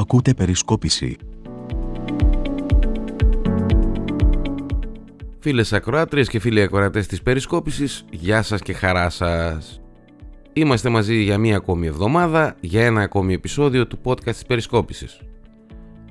Ακούτε 0.00 0.34
περισκόπηση. 0.34 1.16
Φίλες 5.38 5.72
ακροάτριες 5.72 6.28
και 6.28 6.38
φίλοι 6.38 6.62
ακροατές 6.62 7.06
της 7.06 7.22
περισκόπησης, 7.22 8.04
γεια 8.10 8.42
σας 8.42 8.60
και 8.60 8.72
χαρά 8.72 9.10
σας. 9.10 9.80
Είμαστε 10.52 10.88
μαζί 10.88 11.22
για 11.22 11.38
μία 11.38 11.56
ακόμη 11.56 11.86
εβδομάδα, 11.86 12.56
για 12.60 12.84
ένα 12.84 13.00
ακόμη 13.00 13.32
επεισόδιο 13.34 13.86
του 13.86 13.98
podcast 14.04 14.32
της 14.32 14.44
περισκόπησης. 14.46 15.20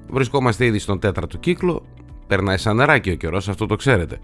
Βρισκόμαστε 0.10 0.66
ήδη 0.66 0.80
στον 0.80 1.00
τέταρτο 1.00 1.38
κύκλο, 1.38 1.86
περνάει 2.28 2.58
σαν 2.58 2.76
νεράκι 2.76 3.12
ο 3.12 3.16
καιρός, 3.16 3.50
αυτό 3.50 3.66
το 3.66 3.76
ξέρετε. 3.76 4.20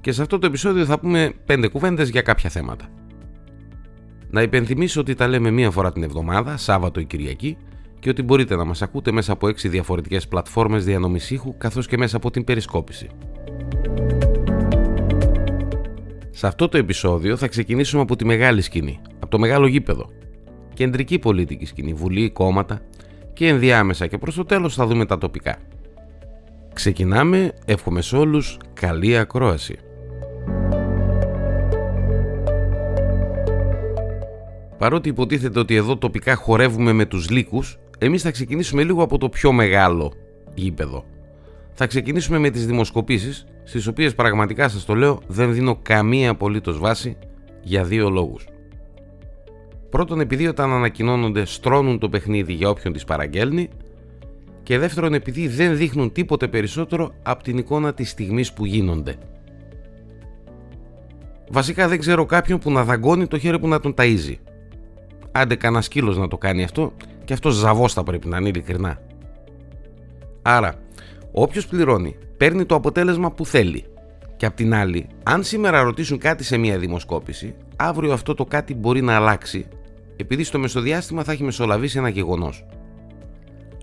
Και 0.00 0.12
σε 0.12 0.22
αυτό 0.22 0.38
το 0.38 0.46
επεισόδιο 0.46 0.84
θα 0.84 0.98
πούμε 0.98 1.32
πέντε 1.46 1.68
κουβέντες 1.68 2.08
για 2.08 2.22
κάποια 2.22 2.50
θέματα. 2.50 2.88
Να 4.30 4.42
υπενθυμίσω 4.42 5.00
ότι 5.00 5.14
τα 5.14 5.28
λέμε 5.28 5.50
μία 5.50 5.70
φορά 5.70 5.92
την 5.92 6.02
εβδομάδα, 6.02 6.56
Σάββατο 6.56 7.00
ή 7.00 7.04
Κυριακή, 7.04 7.56
και 8.02 8.10
ότι 8.10 8.22
μπορείτε 8.22 8.56
να 8.56 8.64
μας 8.64 8.82
ακούτε 8.82 9.12
μέσα 9.12 9.32
από 9.32 9.46
6 9.46 9.54
διαφορετικές 9.54 10.28
πλατφόρμες 10.28 10.84
διανομής 10.84 11.30
ήχου, 11.30 11.56
καθώς 11.56 11.86
και 11.86 11.96
μέσα 11.96 12.16
από 12.16 12.30
την 12.30 12.44
περισκόπηση. 12.44 13.08
Σε 16.30 16.46
αυτό 16.46 16.68
το 16.68 16.78
επεισόδιο 16.78 17.36
θα 17.36 17.48
ξεκινήσουμε 17.48 18.02
από 18.02 18.16
τη 18.16 18.24
μεγάλη 18.24 18.60
σκηνή, 18.60 19.00
από 19.14 19.28
το 19.28 19.38
μεγάλο 19.38 19.66
γήπεδο. 19.66 20.10
Κεντρική 20.74 21.18
πολιτική 21.18 21.66
σκηνή, 21.66 21.94
βουλή, 21.94 22.30
κόμματα 22.30 22.80
και 23.32 23.48
ενδιάμεσα 23.48 24.06
και 24.06 24.18
προς 24.18 24.34
το 24.34 24.44
τέλος 24.44 24.74
θα 24.74 24.86
δούμε 24.86 25.06
τα 25.06 25.18
τοπικά. 25.18 25.56
Ξεκινάμε, 26.72 27.52
εύχομαι 27.64 28.02
σε 28.02 28.16
όλους 28.16 28.58
καλή 28.72 29.18
ακρόαση. 29.18 29.78
Παρότι 34.78 35.08
υποτίθεται 35.08 35.58
ότι 35.58 35.74
εδώ 35.74 35.96
τοπικά 35.96 36.34
χορεύουμε 36.34 36.92
με 36.92 37.04
τους 37.04 37.30
λύκους, 37.30 37.76
εμείς 38.04 38.22
θα 38.22 38.30
ξεκινήσουμε 38.30 38.82
λίγο 38.82 39.02
από 39.02 39.18
το 39.18 39.28
πιο 39.28 39.52
μεγάλο 39.52 40.12
γήπεδο. 40.54 41.04
Θα 41.72 41.86
ξεκινήσουμε 41.86 42.38
με 42.38 42.50
τις 42.50 42.66
δημοσκοπήσεις, 42.66 43.44
στις 43.64 43.86
οποίες 43.86 44.14
πραγματικά 44.14 44.68
σας 44.68 44.84
το 44.84 44.94
λέω 44.94 45.20
δεν 45.26 45.54
δίνω 45.54 45.78
καμία 45.82 46.30
απολύτως 46.30 46.78
βάση 46.78 47.16
για 47.62 47.84
δύο 47.84 48.10
λόγους. 48.10 48.46
Πρώτον 49.90 50.20
επειδή 50.20 50.46
όταν 50.46 50.72
ανακοινώνονται 50.72 51.44
στρώνουν 51.44 51.98
το 51.98 52.08
παιχνίδι 52.08 52.52
για 52.52 52.68
όποιον 52.68 52.92
τις 52.92 53.04
παραγγέλνει 53.04 53.68
και 54.62 54.78
δεύτερον 54.78 55.14
επειδή 55.14 55.48
δεν 55.48 55.76
δείχνουν 55.76 56.12
τίποτε 56.12 56.48
περισσότερο 56.48 57.14
από 57.22 57.42
την 57.42 57.58
εικόνα 57.58 57.94
της 57.94 58.10
στιγμής 58.10 58.52
που 58.52 58.64
γίνονται. 58.64 59.16
Βασικά 61.50 61.88
δεν 61.88 61.98
ξέρω 61.98 62.26
κάποιον 62.26 62.58
που 62.58 62.70
να 62.70 62.84
δαγκώνει 62.84 63.26
το 63.26 63.38
χέρι 63.38 63.58
που 63.58 63.68
να 63.68 63.80
τον 63.80 63.94
ταΐζει. 63.96 64.34
Άντε 65.32 65.54
κανένα 65.54 65.82
σκύλος 65.82 66.18
να 66.18 66.28
το 66.28 66.38
κάνει 66.38 66.62
αυτό 66.62 66.92
και 67.24 67.32
αυτός 67.32 67.54
ζαβός 67.54 67.92
θα 67.92 68.02
πρέπει 68.02 68.28
να 68.28 68.36
είναι 68.36 68.48
ειλικρινά. 68.48 69.00
Άρα, 70.42 70.74
όποιος 71.32 71.66
πληρώνει 71.66 72.16
παίρνει 72.36 72.64
το 72.64 72.74
αποτέλεσμα 72.74 73.30
που 73.30 73.46
θέλει. 73.46 73.84
Και 74.36 74.46
απ' 74.46 74.54
την 74.54 74.74
άλλη, 74.74 75.06
αν 75.22 75.42
σήμερα 75.44 75.82
ρωτήσουν 75.82 76.18
κάτι 76.18 76.44
σε 76.44 76.56
μια 76.56 76.78
δημοσκόπηση, 76.78 77.54
αύριο 77.76 78.12
αυτό 78.12 78.34
το 78.34 78.44
κάτι 78.44 78.74
μπορεί 78.74 79.02
να 79.02 79.16
αλλάξει, 79.16 79.66
επειδή 80.16 80.44
στο 80.44 80.58
μεσοδιάστημα 80.58 81.24
θα 81.24 81.32
έχει 81.32 81.42
μεσολαβήσει 81.42 81.98
ένα 81.98 82.08
γεγονός. 82.08 82.66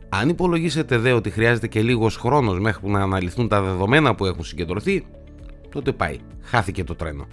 Αν 0.10 0.30
υπολογίσετε 0.30 0.98
δε 0.98 1.12
ότι 1.12 1.30
χρειάζεται 1.30 1.68
και 1.68 1.82
λίγος 1.82 2.16
χρόνος 2.18 2.60
μέχρι 2.60 2.82
που 2.82 2.92
να 2.92 3.02
αναλυθούν 3.02 3.48
τα 3.48 3.62
δεδομένα 3.62 4.16
που 4.16 4.26
έχουν 4.26 4.44
συγκεντρωθεί, 4.44 5.06
τότε 5.70 5.92
πάει. 5.92 6.18
Χάθηκε 6.42 6.84
το 6.84 6.96
τρένο. 6.96 7.28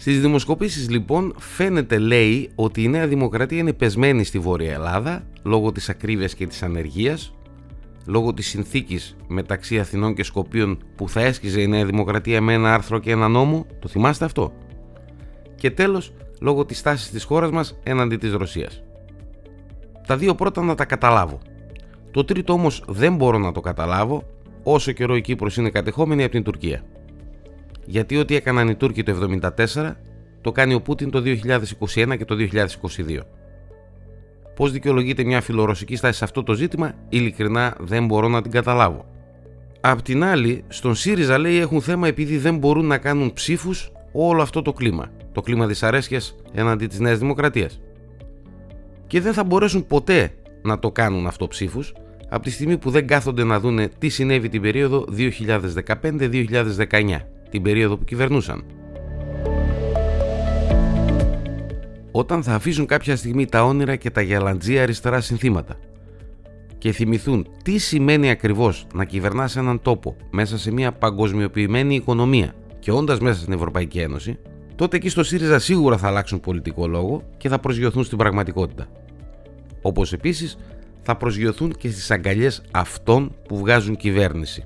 Στις 0.00 0.20
δημοσκοπήσεις 0.20 0.90
λοιπόν 0.90 1.34
φαίνεται 1.38 1.98
λέει 1.98 2.50
ότι 2.54 2.82
η 2.82 2.88
Νέα 2.88 3.06
Δημοκρατία 3.06 3.58
είναι 3.58 3.72
πεσμένη 3.72 4.24
στη 4.24 4.38
Βόρεια 4.38 4.72
Ελλάδα 4.72 5.26
λόγω 5.42 5.72
της 5.72 5.88
ακρίβειας 5.88 6.34
και 6.34 6.46
της 6.46 6.62
ανεργίας 6.62 7.34
λόγω 8.06 8.34
της 8.34 8.46
συνθήκης 8.46 9.16
μεταξύ 9.26 9.78
Αθηνών 9.78 10.14
και 10.14 10.22
Σκοπίων 10.22 10.78
που 10.96 11.08
θα 11.08 11.20
έσκιζε 11.20 11.60
η 11.60 11.66
Νέα 11.66 11.84
Δημοκρατία 11.84 12.40
με 12.40 12.52
ένα 12.52 12.74
άρθρο 12.74 12.98
και 12.98 13.10
ένα 13.10 13.28
νόμο, 13.28 13.66
το 13.78 13.88
θυμάστε 13.88 14.24
αυτό; 14.24 14.52
Και 15.54 15.70
τέλος, 15.70 16.12
λόγω 16.40 16.64
της 16.64 16.78
στάσης 16.78 17.10
της 17.10 17.24
χώρας 17.24 17.50
μας 17.50 17.78
έναντι 17.82 18.16
της 18.16 18.32
Ρωσίας. 18.32 18.82
Τα 20.06 20.16
δύο 20.16 20.34
πρώτα 20.34 20.62
να 20.62 20.74
τα 20.74 20.84
καταλάβω. 20.84 21.38
Το 22.10 22.24
τρίτο 22.24 22.52
όμως 22.52 22.84
δεν 22.88 23.16
μπορώ 23.16 23.38
να 23.38 23.52
το 23.52 23.60
καταλάβω 23.60 24.22
όσο 24.62 24.92
καιρό 24.92 25.16
η 25.16 25.20
Κύπρος 25.20 25.56
είναι 25.56 25.70
κατεχόμενη 25.70 26.22
από 26.22 26.32
την 26.32 26.42
Τουρκία. 26.42 26.82
Γιατί 27.90 28.16
ό,τι 28.16 28.34
έκαναν 28.34 28.68
οι 28.68 28.74
Τούρκοι 28.74 29.02
το 29.02 29.38
1974 29.74 29.92
το 30.40 30.52
κάνει 30.52 30.74
ο 30.74 30.80
Πούτιν 30.80 31.10
το 31.10 31.22
2021 31.24 32.16
και 32.18 32.24
το 32.24 32.36
2022. 32.36 32.46
Πώς 34.56 34.72
δικαιολογείται 34.72 35.24
μια 35.24 35.40
φιλορωσική 35.40 35.96
στάση 35.96 36.18
σε 36.18 36.24
αυτό 36.24 36.42
το 36.42 36.52
ζήτημα, 36.52 36.94
ειλικρινά 37.08 37.76
δεν 37.80 38.06
μπορώ 38.06 38.28
να 38.28 38.42
την 38.42 38.50
καταλάβω. 38.50 39.04
Απ' 39.80 40.02
την 40.02 40.24
άλλη, 40.24 40.64
στον 40.68 40.94
ΣΥΡΙΖΑ 40.94 41.38
λέει 41.38 41.56
έχουν 41.56 41.80
θέμα 41.80 42.08
επειδή 42.08 42.38
δεν 42.38 42.56
μπορούν 42.56 42.86
να 42.86 42.98
κάνουν 42.98 43.32
ψήφους 43.32 43.92
όλο 44.12 44.42
αυτό 44.42 44.62
το 44.62 44.72
κλίμα. 44.72 45.10
Το 45.32 45.40
κλίμα 45.40 45.66
δυσαρέσκειας 45.66 46.36
έναντι 46.52 46.86
της 46.86 46.98
Νέας 46.98 47.18
Δημοκρατίας. 47.18 47.80
Και 49.06 49.20
δεν 49.20 49.32
θα 49.32 49.44
μπορέσουν 49.44 49.86
ποτέ 49.86 50.34
να 50.62 50.78
το 50.78 50.90
κάνουν 50.90 51.26
αυτό 51.26 51.48
ψήφους 51.48 51.94
από 52.28 52.42
τη 52.42 52.50
στιγμή 52.50 52.78
που 52.78 52.90
δεν 52.90 53.06
κάθονται 53.06 53.44
να 53.44 53.60
δούνε 53.60 53.88
τι 53.98 54.08
συνέβη 54.08 54.48
την 54.48 54.62
περίοδο 54.62 55.04
2015-2019, 55.16 57.20
την 57.50 57.62
περίοδο 57.62 57.96
που 57.96 58.04
κυβερνούσαν. 58.04 58.64
όταν 62.18 62.42
θα 62.42 62.54
αφήσουν 62.54 62.86
κάποια 62.86 63.16
στιγμή 63.16 63.46
τα 63.46 63.64
όνειρα 63.64 63.96
και 63.96 64.10
τα 64.10 64.20
γελαντζία 64.20 64.82
αριστερά 64.82 65.20
συνθήματα 65.20 65.76
και 66.78 66.92
θυμηθούν 66.92 67.46
τι 67.62 67.78
σημαίνει 67.78 68.30
ακριβώς 68.30 68.86
να 68.94 69.04
κυβερνάς 69.04 69.56
έναν 69.56 69.82
τόπο 69.82 70.16
μέσα 70.30 70.58
σε 70.58 70.72
μια 70.72 70.92
παγκοσμιοποιημένη 70.92 71.94
οικονομία 71.94 72.54
και 72.78 72.92
όντας 72.92 73.20
μέσα 73.20 73.40
στην 73.40 73.52
Ευρωπαϊκή 73.52 73.98
Ένωση, 73.98 74.38
τότε 74.74 74.96
εκεί 74.96 75.08
στο 75.08 75.22
ΣΥΡΙΖΑ 75.22 75.58
σίγουρα 75.58 75.96
θα 75.96 76.06
αλλάξουν 76.06 76.40
πολιτικό 76.40 76.86
λόγο 76.86 77.22
και 77.36 77.48
θα 77.48 77.58
προσγειωθούν 77.58 78.04
στην 78.04 78.18
πραγματικότητα. 78.18 78.86
Όπως 79.82 80.12
επίσης 80.12 80.58
θα 81.02 81.16
προσγειωθούν 81.16 81.72
και 81.72 81.90
στις 81.90 82.10
αγκαλιές 82.10 82.62
αυτών 82.70 83.34
που 83.48 83.58
βγάζουν 83.58 83.96
κυβέρνηση, 83.96 84.64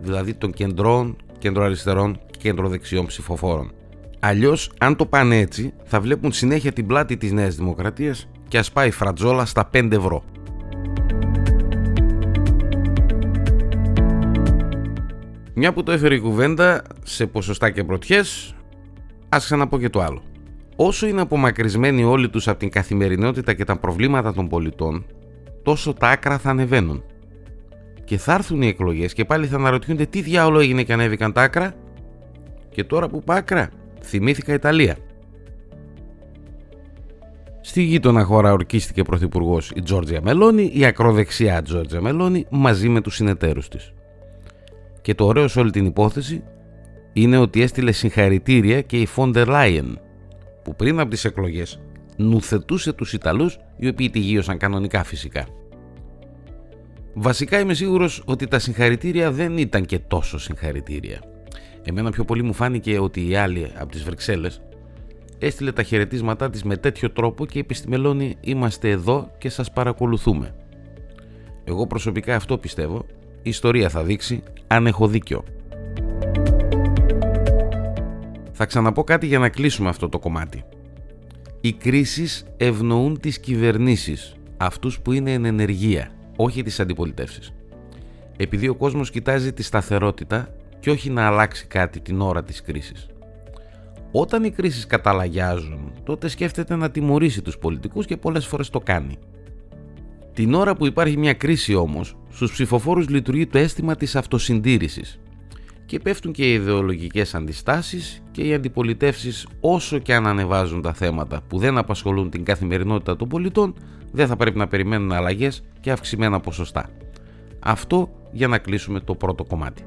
δηλαδή 0.00 0.34
των 0.34 0.52
κεντρών, 0.52 1.16
κεντροαριστερών 1.42 2.20
και 2.30 2.38
κεντροδεξιών 2.38 3.06
ψηφοφόρων. 3.06 3.72
Αλλιώς, 4.20 4.72
αν 4.78 4.96
το 4.96 5.06
πάνε 5.06 5.38
έτσι, 5.38 5.72
θα 5.84 6.00
βλέπουν 6.00 6.32
συνέχεια 6.32 6.72
την 6.72 6.86
πλάτη 6.86 7.16
της 7.16 7.32
Νέας 7.32 7.54
Δημοκρατίας 7.54 8.28
και 8.48 8.58
ας 8.58 8.72
πάει 8.72 8.90
φρατζόλα 8.90 9.44
στα 9.44 9.70
5 9.72 9.92
ευρώ. 9.92 10.24
Μια 15.54 15.72
που 15.72 15.82
το 15.82 15.92
έφερε 15.92 16.14
η 16.14 16.20
κουβέντα 16.20 16.82
σε 17.02 17.26
ποσοστά 17.26 17.70
και 17.70 17.84
πρωτιές, 17.84 18.54
ας 19.28 19.44
ξαναπώ 19.44 19.78
και 19.78 19.88
το 19.88 20.00
άλλο. 20.00 20.22
Όσο 20.76 21.06
είναι 21.06 21.20
απομακρυσμένοι 21.20 22.04
όλοι 22.04 22.28
τους 22.28 22.48
από 22.48 22.58
την 22.58 22.70
καθημερινότητα 22.70 23.54
και 23.54 23.64
τα 23.64 23.76
προβλήματα 23.76 24.32
των 24.32 24.48
πολιτών, 24.48 25.06
τόσο 25.62 25.94
τα 25.94 26.08
άκρα 26.08 26.38
θα 26.38 26.50
ανεβαίνουν. 26.50 27.04
Και 28.12 28.18
θα 28.18 28.32
έρθουν 28.34 28.62
οι 28.62 28.66
εκλογές 28.66 29.12
και 29.12 29.24
πάλι 29.24 29.46
θα 29.46 29.56
αναρωτιούνται 29.56 30.06
τι 30.06 30.20
διάολο 30.20 30.60
έγινε 30.60 30.82
και 30.82 30.92
ανέβηκαν 30.92 31.32
τα 31.32 31.42
άκρα. 31.42 31.74
Και 32.70 32.84
τώρα 32.84 33.08
που 33.08 33.22
πάει 33.22 33.38
άκρα, 33.38 33.70
θυμήθηκα 34.02 34.52
Ιταλία. 34.52 34.96
Στη 37.60 37.82
γείτονα 37.82 38.24
χώρα 38.24 38.52
ορκίστηκε 38.52 39.02
πρωθυπουργός 39.02 39.72
η 39.74 39.82
Τζόρτζια 39.82 40.20
Μελώνη, 40.22 40.70
η 40.74 40.84
ακροδεξιά 40.84 41.62
Τζόρτζια 41.62 42.00
Μελώνη, 42.00 42.46
μαζί 42.50 42.88
με 42.88 43.00
τους 43.00 43.14
συνεταίρους 43.14 43.68
της. 43.68 43.92
Και 45.02 45.14
το 45.14 45.26
ωραίο 45.26 45.48
σε 45.48 45.60
όλη 45.60 45.70
την 45.70 45.86
υπόθεση 45.86 46.42
είναι 47.12 47.38
ότι 47.38 47.62
έστειλε 47.62 47.92
συγχαρητήρια 47.92 48.80
και 48.80 49.00
η 49.00 49.06
Φόντερ 49.06 49.48
Λάιεν, 49.48 50.00
που 50.62 50.76
πριν 50.76 51.00
από 51.00 51.10
τις 51.10 51.24
εκλογές 51.24 51.80
νουθετούσε 52.16 52.92
τους 52.92 53.12
Ιταλούς, 53.12 53.58
οι 53.76 53.88
οποίοι 53.88 54.10
τη 54.10 54.18
γύρωσαν 54.18 54.58
κανονικά 54.58 55.04
φυσικά. 55.04 55.46
Βασικά 57.14 57.58
είμαι 57.60 57.74
σίγουρος 57.74 58.22
ότι 58.24 58.46
τα 58.46 58.58
συγχαρητήρια 58.58 59.30
δεν 59.30 59.58
ήταν 59.58 59.84
και 59.84 59.98
τόσο 59.98 60.38
συγχαρητήρια. 60.38 61.22
Εμένα 61.82 62.10
πιο 62.10 62.24
πολύ 62.24 62.42
μου 62.42 62.52
φάνηκε 62.52 62.98
ότι 62.98 63.28
η 63.28 63.36
άλλη 63.36 63.70
από 63.74 63.92
τις 63.92 64.02
Βρυξέλλες 64.02 64.62
έστειλε 65.38 65.72
τα 65.72 65.82
χαιρετίσματά 65.82 66.50
της 66.50 66.62
με 66.62 66.76
τέτοιο 66.76 67.10
τρόπο 67.10 67.46
και 67.46 67.58
είπε 67.58 67.74
στη 67.74 67.88
Μελώνη 67.88 68.36
είμαστε 68.40 68.90
εδώ 68.90 69.30
και 69.38 69.48
σας 69.48 69.72
παρακολουθούμε. 69.72 70.54
Εγώ 71.64 71.86
προσωπικά 71.86 72.36
αυτό 72.36 72.58
πιστεύω, 72.58 73.06
η 73.42 73.48
ιστορία 73.48 73.88
θα 73.88 74.02
δείξει 74.02 74.42
αν 74.66 74.86
έχω 74.86 75.06
δίκιο. 75.06 75.44
Θα 78.52 78.66
ξαναπώ 78.66 79.04
κάτι 79.04 79.26
για 79.26 79.38
να 79.38 79.48
κλείσουμε 79.48 79.88
αυτό 79.88 80.08
το 80.08 80.18
κομμάτι. 80.18 80.64
Οι 81.60 81.72
κρίσεις 81.72 82.44
ευνοούν 82.56 83.20
τις 83.20 83.40
κυβερνήσεις, 83.40 84.36
αυτούς 84.56 85.00
που 85.00 85.12
είναι 85.12 85.32
εν 85.32 85.44
ενεργεία, 85.44 86.10
όχι 86.42 86.62
τις 86.62 86.80
αντιπολιτεύσεις. 86.80 87.52
Επειδή 88.36 88.68
ο 88.68 88.74
κόσμος 88.74 89.10
κοιτάζει 89.10 89.52
τη 89.52 89.62
σταθερότητα, 89.62 90.48
και 90.80 90.90
όχι 90.90 91.10
να 91.10 91.26
αλλάξει 91.26 91.66
κάτι 91.66 92.00
την 92.00 92.20
ώρα 92.20 92.44
της 92.44 92.62
κρίσης. 92.62 93.06
Όταν 94.12 94.44
οι 94.44 94.50
κρίσεις 94.50 94.86
καταλαγιάζουν, 94.86 95.92
τότε 96.04 96.28
σκέφτεται 96.28 96.76
να 96.76 96.90
τιμωρήσει 96.90 97.42
τους 97.42 97.58
πολιτικούς 97.58 98.06
και 98.06 98.16
πολλές 98.16 98.46
φορές 98.46 98.70
το 98.70 98.80
κάνει. 98.80 99.18
Την 100.34 100.54
ώρα 100.54 100.74
που 100.74 100.86
υπάρχει 100.86 101.16
μια 101.16 101.32
κρίση 101.32 101.74
όμως, 101.74 102.16
στους 102.30 102.52
ψηφοφόρους 102.52 103.08
λειτουργεί 103.08 103.46
το 103.46 103.58
αίσθημα 103.58 103.96
της 103.96 104.16
αυτοσυντήρησης 104.16 105.20
και 105.86 105.98
πέφτουν 105.98 106.32
και 106.32 106.50
οι 106.50 106.52
ιδεολογικές 106.52 107.34
αντιστάσεις 107.34 108.22
και 108.30 108.42
οι 108.42 108.54
αντιπολιτεύσεις 108.54 109.46
όσο 109.60 109.98
και 109.98 110.14
αν 110.14 110.26
ανεβάζουν 110.26 110.82
τα 110.82 110.92
θέματα 110.92 111.40
που 111.48 111.58
δεν 111.58 111.78
απασχολούν 111.78 112.30
την 112.30 112.44
καθημερινότητα 112.44 113.16
των 113.16 113.28
πολιτών 113.28 113.74
δεν 114.12 114.26
θα 114.26 114.36
πρέπει 114.36 114.58
να 114.58 114.68
περιμένουν 114.68 115.12
αλλαγές 115.12 115.62
και 115.80 115.90
αυξημένα 115.90 116.40
ποσοστά. 116.40 116.90
Αυτό 117.60 118.10
για 118.32 118.48
να 118.48 118.58
κλείσουμε 118.58 119.00
το 119.00 119.14
πρώτο 119.14 119.44
κομμάτι. 119.44 119.84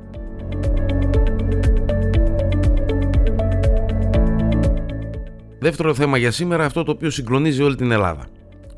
Δεύτερο 5.59 5.93
θέμα 5.93 6.17
για 6.17 6.31
σήμερα 6.31 6.65
αυτό 6.65 6.83
το 6.83 6.91
οποίο 6.91 7.09
συγκλονίζει 7.09 7.61
όλη 7.61 7.75
την 7.75 7.91
Ελλάδα. 7.91 8.25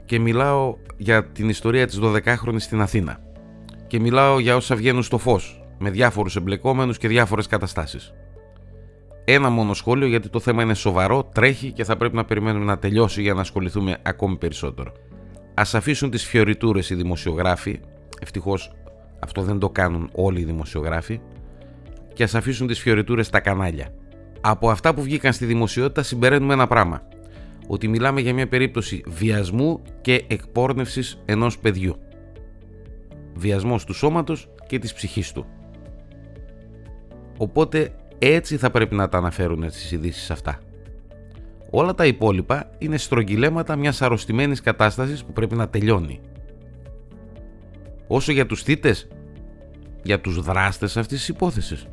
Και 0.05 0.19
μιλάω 0.19 0.75
για 0.97 1.25
την 1.25 1.49
ιστορία 1.49 1.87
της 1.87 1.99
12χρονης 2.01 2.59
στην 2.59 2.81
Αθήνα. 2.81 3.19
Και 3.87 3.99
μιλάω 3.99 4.39
για 4.39 4.55
όσα 4.55 4.75
βγαίνουν 4.75 5.03
στο 5.03 5.17
φως, 5.17 5.61
με 5.77 5.89
διάφορους 5.89 6.35
εμπλεκόμενους 6.35 6.97
και 6.97 7.07
διάφορες 7.07 7.47
καταστάσεις. 7.47 8.13
Ένα 9.24 9.50
μόνο 9.50 9.74
σχόλιο 9.74 10.07
γιατί 10.07 10.29
το 10.29 10.39
θέμα 10.39 10.63
είναι 10.63 10.74
σοβαρό, 10.74 11.29
τρέχει 11.33 11.71
και 11.71 11.83
θα 11.83 11.97
πρέπει 11.97 12.15
να 12.15 12.25
περιμένουμε 12.25 12.65
να 12.65 12.77
τελειώσει 12.77 13.21
για 13.21 13.33
να 13.33 13.41
ασχοληθούμε 13.41 13.97
ακόμη 14.01 14.38
περισσότερο. 14.38 14.91
Ας 15.53 15.75
αφήσουν 15.75 16.09
τις 16.09 16.25
φιωριτούρες 16.25 16.89
οι 16.89 16.95
δημοσιογράφοι, 16.95 17.79
ευτυχώς 18.21 18.71
αυτό 19.19 19.41
δεν 19.41 19.59
το 19.59 19.69
κάνουν 19.69 20.09
όλοι 20.13 20.39
οι 20.39 20.44
δημοσιογράφοι, 20.44 21.19
και 22.13 22.23
ας 22.23 22.35
αφήσουν 22.35 22.68
τις 22.68 22.80
φιωριτούρες 22.80 23.25
στα 23.25 23.39
κανάλια. 23.39 23.94
Από 24.41 24.69
αυτά 24.69 24.94
που 24.94 25.01
βγήκαν 25.01 25.33
στη 25.33 25.45
δημοσιότητα 25.45 26.03
συμπεραίνουμε 26.03 26.53
ένα 26.53 26.68
πράγμα. 26.68 27.01
Ότι 27.68 27.88
μιλάμε 27.88 28.21
για 28.21 28.33
μια 28.33 28.47
περίπτωση 28.47 29.03
βιασμού 29.07 29.81
και 30.01 30.25
εκπόρνευσης 30.27 31.21
ενός 31.25 31.59
παιδιού. 31.59 31.95
Βιασμός 33.33 33.85
του 33.85 33.94
σώματος 33.94 34.50
και 34.68 34.80
της 34.80 34.94
ψυχής 34.94 35.31
του. 35.31 35.45
Οπότε 37.37 37.93
έτσι 38.19 38.57
θα 38.57 38.71
πρέπει 38.71 38.95
να 38.95 39.09
τα 39.09 39.17
αναφέρουν 39.17 39.69
στις 39.69 39.91
ειδήσεις 39.91 40.31
αυτά. 40.31 40.59
Όλα 41.69 41.93
τα 41.93 42.05
υπόλοιπα 42.05 42.69
είναι 42.77 42.97
στρογγυλέματα 42.97 43.75
μιας 43.75 44.01
αρρωστημένης 44.01 44.61
κατάστασης 44.61 45.23
που 45.23 45.33
πρέπει 45.33 45.55
να 45.55 45.69
τελειώνει. 45.69 46.19
Όσο 48.07 48.31
για 48.31 48.45
τους 48.45 48.63
θύτες, 48.63 49.07
για 50.03 50.21
τους 50.21 50.41
δράστες 50.41 50.97
αυτής 50.97 51.17
της 51.17 51.27
υπόθεσης. 51.27 51.87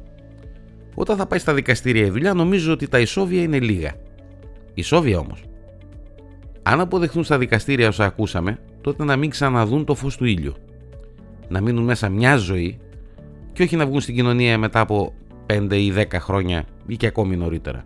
Όταν 0.95 1.17
θα 1.17 1.27
πάει 1.27 1.39
στα 1.39 1.55
δικαστήρια 1.55 2.07
η 2.07 2.11
δουλειά 2.11 2.35
νομίζω 2.35 2.73
ότι 2.73 2.89
τα 2.89 2.99
ισόβια 2.99 3.43
είναι 3.43 3.61
λίγα. 3.61 3.93
Ισόβια 4.75 5.19
όμως. 5.19 5.45
Αν 6.63 6.81
αποδεχθούν 6.81 7.25
στα 7.25 7.39
δικαστήρια 7.39 7.89
όσα 7.89 8.05
ακούσαμε, 8.05 8.59
τότε 8.81 9.05
να 9.05 9.17
μην 9.17 9.31
ξαναδούν 9.31 9.85
το 9.85 9.95
φως 9.95 10.17
του 10.17 10.25
ήλιου. 10.25 10.55
Να 11.49 11.61
μείνουν 11.61 11.85
μέσα 11.85 12.09
μια 12.09 12.37
ζωή 12.37 12.79
και 13.53 13.63
όχι 13.63 13.77
να 13.77 13.87
βγουν 13.87 14.01
στην 14.01 14.15
κοινωνία 14.15 14.59
μετά 14.59 14.81
από 14.81 15.15
5 15.47 15.73
ή 15.73 15.93
10 15.97 16.05
χρόνια 16.13 16.65
ή 16.87 16.97
και 16.97 17.07
ακόμη 17.07 17.37
νωρίτερα. 17.37 17.85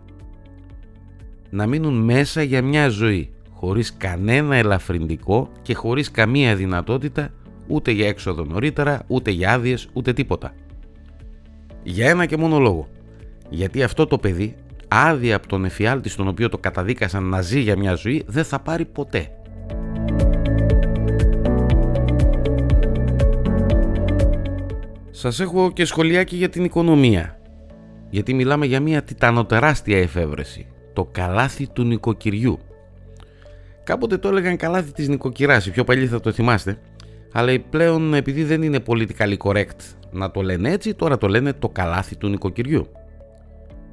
Να 1.49 1.67
μείνουν 1.67 1.93
μέσα 1.93 2.41
για 2.41 2.61
μια 2.61 2.89
ζωή, 2.89 3.29
χωρίς 3.51 3.93
κανένα 3.97 4.55
ελαφρυντικό 4.55 5.49
και 5.61 5.73
χωρίς 5.73 6.11
καμία 6.11 6.55
δυνατότητα 6.55 7.33
ούτε 7.67 7.91
για 7.91 8.07
έξοδο 8.07 8.43
νωρίτερα, 8.43 9.01
ούτε 9.07 9.31
για 9.31 9.53
άδειες, 9.53 9.89
ούτε 9.93 10.13
τίποτα. 10.13 10.53
Για 11.83 12.09
ένα 12.09 12.25
και 12.25 12.37
μόνο 12.37 12.59
λόγο 12.59 12.87
γιατί 13.49 13.83
αυτό 13.83 14.07
το 14.07 14.17
παιδί 14.17 14.55
άδεια 14.87 15.35
από 15.35 15.47
τον 15.47 15.65
εφιάλτη 15.65 16.09
στον 16.09 16.27
οποίο 16.27 16.49
το 16.49 16.57
καταδίκασαν 16.57 17.23
να 17.23 17.41
ζει 17.41 17.59
για 17.59 17.77
μια 17.77 17.93
ζωή 17.93 18.23
δεν 18.27 18.43
θα 18.43 18.59
πάρει 18.59 18.85
ποτέ. 18.85 19.31
Σας 25.11 25.39
έχω 25.39 25.71
και 25.71 25.85
σχολιάκι 25.85 26.35
για 26.35 26.49
την 26.49 26.63
οικονομία. 26.63 27.38
Γιατί 28.09 28.33
μιλάμε 28.33 28.65
για 28.65 28.79
μια 28.79 29.03
τιτανοτεράστια 29.03 29.97
εφεύρεση. 29.97 30.67
Το 30.93 31.09
καλάθι 31.11 31.67
του 31.67 31.83
νοικοκυριού. 31.83 32.59
Κάποτε 33.83 34.17
το 34.17 34.27
έλεγαν 34.27 34.57
καλάθι 34.57 34.91
της 34.91 35.07
νοικοκυράς, 35.07 35.65
οι 35.65 35.71
πιο 35.71 35.83
παλιοί 35.83 36.07
θα 36.07 36.19
το 36.19 36.31
θυμάστε. 36.31 36.77
Αλλά 37.33 37.59
πλέον 37.69 38.13
επειδή 38.13 38.43
δεν 38.43 38.61
είναι 38.61 38.79
politically 38.85 39.37
correct 39.37 39.79
να 40.11 40.31
το 40.31 40.41
λένε 40.41 40.71
έτσι, 40.71 40.93
τώρα 40.93 41.17
το 41.17 41.27
λένε 41.27 41.53
το 41.53 41.69
καλάθι 41.69 42.15
του 42.15 42.27
νοικοκυριού 42.27 42.87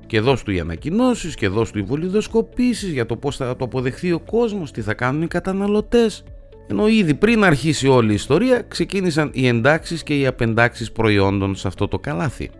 και 0.06 0.20
δώσ' 0.20 0.42
του 0.42 0.50
οι 0.50 0.60
ανακοινώσεις 0.60 1.34
και 1.34 1.48
δώσ' 1.48 1.70
του 1.70 1.78
οι 1.78 1.82
βολιδοσκοπήσεις 1.82 2.90
για 2.90 3.06
το 3.06 3.16
πώς 3.16 3.36
θα 3.36 3.56
το 3.56 3.64
αποδεχθεί 3.64 4.12
ο 4.12 4.20
κόσμος, 4.20 4.70
τι 4.70 4.80
θα 4.80 4.94
κάνουν 4.94 5.22
οι 5.22 5.26
καταναλωτές. 5.26 6.24
Ενώ 6.70 6.88
ήδη 6.88 7.14
πριν 7.14 7.44
αρχίσει 7.44 7.88
όλη 7.88 8.10
η 8.10 8.14
ιστορία 8.14 8.62
ξεκίνησαν 8.68 9.30
οι 9.32 9.46
εντάξεις 9.46 10.02
και 10.02 10.18
οι 10.18 10.26
απεντάξεις 10.26 10.92
προϊόντων 10.92 11.54
σε 11.54 11.68
αυτό 11.68 11.88
το 11.88 11.98
καλάθι. 11.98 12.50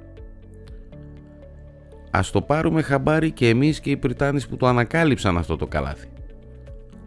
Ας 2.16 2.30
το 2.30 2.42
πάρουμε 2.42 2.82
χαμπάρι 2.82 3.30
και 3.30 3.48
εμείς 3.48 3.80
και 3.80 3.90
οι 3.90 3.96
Πριτάνες 3.96 4.46
που 4.46 4.56
το 4.56 4.66
ανακάλυψαν 4.66 5.38
αυτό 5.38 5.56
το 5.56 5.66
καλάθι. 5.66 6.08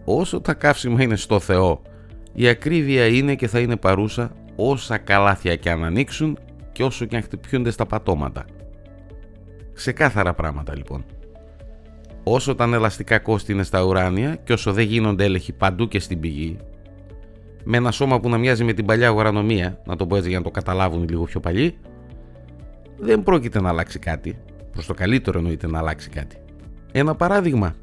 Όσο 0.05 0.41
τα 0.41 0.53
καύσιμα 0.53 1.03
είναι 1.03 1.15
στο 1.15 1.39
Θεό, 1.39 1.81
η 2.33 2.47
ακρίβεια 2.47 3.07
είναι 3.07 3.35
και 3.35 3.47
θα 3.47 3.59
είναι 3.59 3.75
παρούσα 3.75 4.31
όσα 4.55 4.97
καλάθια 4.97 5.55
και 5.55 5.69
αν 5.69 5.83
ανοίξουν 5.83 6.37
και 6.71 6.83
όσο 6.83 7.05
και 7.05 7.15
αν 7.15 7.21
χτυπιούνται 7.21 7.71
στα 7.71 7.85
πατώματα. 7.85 8.45
Ξεκάθαρα 9.73 10.33
πράγματα 10.33 10.75
λοιπόν. 10.75 11.05
Όσο 12.23 12.55
τα 12.55 12.63
ελαστικά 12.63 13.19
κόστη 13.19 13.51
είναι 13.51 13.63
στα 13.63 13.83
ουράνια 13.83 14.35
και 14.35 14.53
όσο 14.53 14.73
δεν 14.73 14.85
γίνονται 14.85 15.23
έλεγχοι 15.23 15.53
παντού 15.53 15.87
και 15.87 15.99
στην 15.99 16.19
πηγή, 16.19 16.57
με 17.63 17.77
ένα 17.77 17.91
σώμα 17.91 18.19
που 18.19 18.29
να 18.29 18.37
μοιάζει 18.37 18.63
με 18.63 18.73
την 18.73 18.85
παλιά 18.85 19.07
αγορανομία, 19.07 19.81
να 19.85 19.95
το 19.95 20.07
πω 20.07 20.15
έτσι 20.15 20.29
για 20.29 20.37
να 20.37 20.43
το 20.43 20.51
καταλάβουν 20.51 21.07
λίγο 21.09 21.23
πιο 21.23 21.39
παλιοί, 21.39 21.77
δεν 22.97 23.23
πρόκειται 23.23 23.61
να 23.61 23.69
αλλάξει 23.69 23.99
κάτι. 23.99 24.37
Προς 24.71 24.85
το 24.85 24.93
καλύτερο 24.93 25.37
εννοείται 25.37 25.67
να 25.67 25.77
αλλάξει 25.77 26.09
κάτι. 26.09 26.37
Ένα 26.91 27.15
παράδειγμα. 27.15 27.75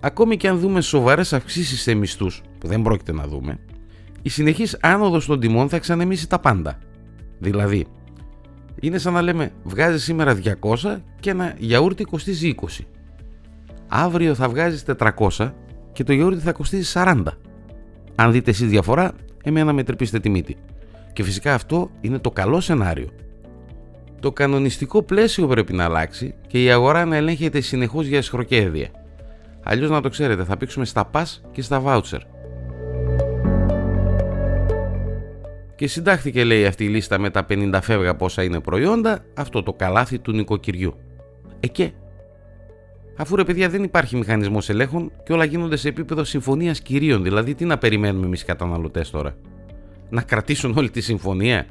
Ακόμη 0.00 0.36
και 0.36 0.48
αν 0.48 0.58
δούμε 0.58 0.80
σοβαρές 0.80 1.32
αυξήσεις 1.32 1.80
σε 1.80 1.94
μισθούς, 1.94 2.42
που 2.58 2.66
δεν 2.68 2.82
πρόκειται 2.82 3.12
να 3.12 3.26
δούμε, 3.26 3.58
η 4.22 4.28
συνεχής 4.28 4.78
άνοδος 4.80 5.26
των 5.26 5.40
τιμών 5.40 5.68
θα 5.68 5.76
εξανεμίσει 5.76 6.28
τα 6.28 6.38
πάντα. 6.38 6.78
Δηλαδή, 7.38 7.86
είναι 8.80 8.98
σαν 8.98 9.12
να 9.12 9.22
λέμε 9.22 9.52
βγάζεις 9.62 10.02
σήμερα 10.02 10.34
200 10.34 11.02
και 11.20 11.30
ένα 11.30 11.54
γιαούρτι 11.58 12.04
κοστίζει 12.04 12.48
20. 12.48 12.84
Αύριο 13.88 14.34
θα 14.34 14.48
βγάζεις 14.48 14.84
400 14.98 15.52
και 15.92 16.04
το 16.04 16.12
γιαούρτι 16.12 16.40
θα 16.40 16.52
κοστίζει 16.52 16.92
40. 16.94 17.22
Αν 18.14 18.32
δείτε 18.32 18.50
εσείς 18.50 18.68
διαφορά, 18.68 19.12
εμένα 19.44 19.72
με 19.72 19.82
τρυπήστε 19.82 20.20
τη 20.20 20.28
μύτη. 20.28 20.56
Και 21.12 21.22
φυσικά 21.22 21.54
αυτό 21.54 21.90
είναι 22.00 22.18
το 22.18 22.30
καλό 22.30 22.60
σενάριο. 22.60 23.08
Το 24.24 24.32
κανονιστικό 24.32 25.02
πλαίσιο 25.02 25.46
πρέπει 25.46 25.72
να 25.72 25.84
αλλάξει 25.84 26.34
και 26.46 26.62
η 26.62 26.70
αγορά 26.70 27.04
να 27.04 27.16
ελέγχεται 27.16 27.60
συνεχώς 27.60 28.06
για 28.06 28.18
εσχροκέδια. 28.18 28.88
Αλλιώς 29.62 29.90
να 29.90 30.00
το 30.00 30.08
ξέρετε 30.08 30.44
θα 30.44 30.56
πήξουμε 30.56 30.84
στα 30.84 31.10
pass 31.12 31.24
και 31.52 31.62
στα 31.62 31.82
voucher. 31.84 32.20
Και 35.74 35.86
συντάχθηκε 35.86 36.44
λέει 36.44 36.66
αυτή 36.66 36.84
η 36.84 36.88
λίστα 36.88 37.18
με 37.18 37.30
τα 37.30 37.46
50 37.48 37.78
φεύγα 37.82 38.16
πόσα 38.16 38.42
είναι 38.42 38.60
προϊόντα, 38.60 39.24
αυτό 39.34 39.62
το 39.62 39.72
καλάθι 39.72 40.18
του 40.18 40.32
νοικοκυριού. 40.32 40.94
Ε 41.60 41.66
και, 41.66 41.92
αφού 43.16 43.36
ρε 43.36 43.44
παιδιά 43.44 43.68
δεν 43.68 43.82
υπάρχει 43.82 44.16
μηχανισμός 44.16 44.68
ελέγχων 44.68 45.12
και 45.24 45.32
όλα 45.32 45.44
γίνονται 45.44 45.76
σε 45.76 45.88
επίπεδο 45.88 46.24
συμφωνίας 46.24 46.80
κυρίων, 46.80 47.22
δηλαδή 47.22 47.54
τι 47.54 47.64
να 47.64 47.78
περιμένουμε 47.78 48.26
εμείς 48.26 48.42
οι 48.42 48.44
καταναλωτές 48.44 49.10
τώρα; 49.10 49.36
Να 50.10 50.22
κρατήσουν 50.22 50.74
όλη 50.76 50.90
τη 50.90 51.00
συμφωνία; 51.00 51.66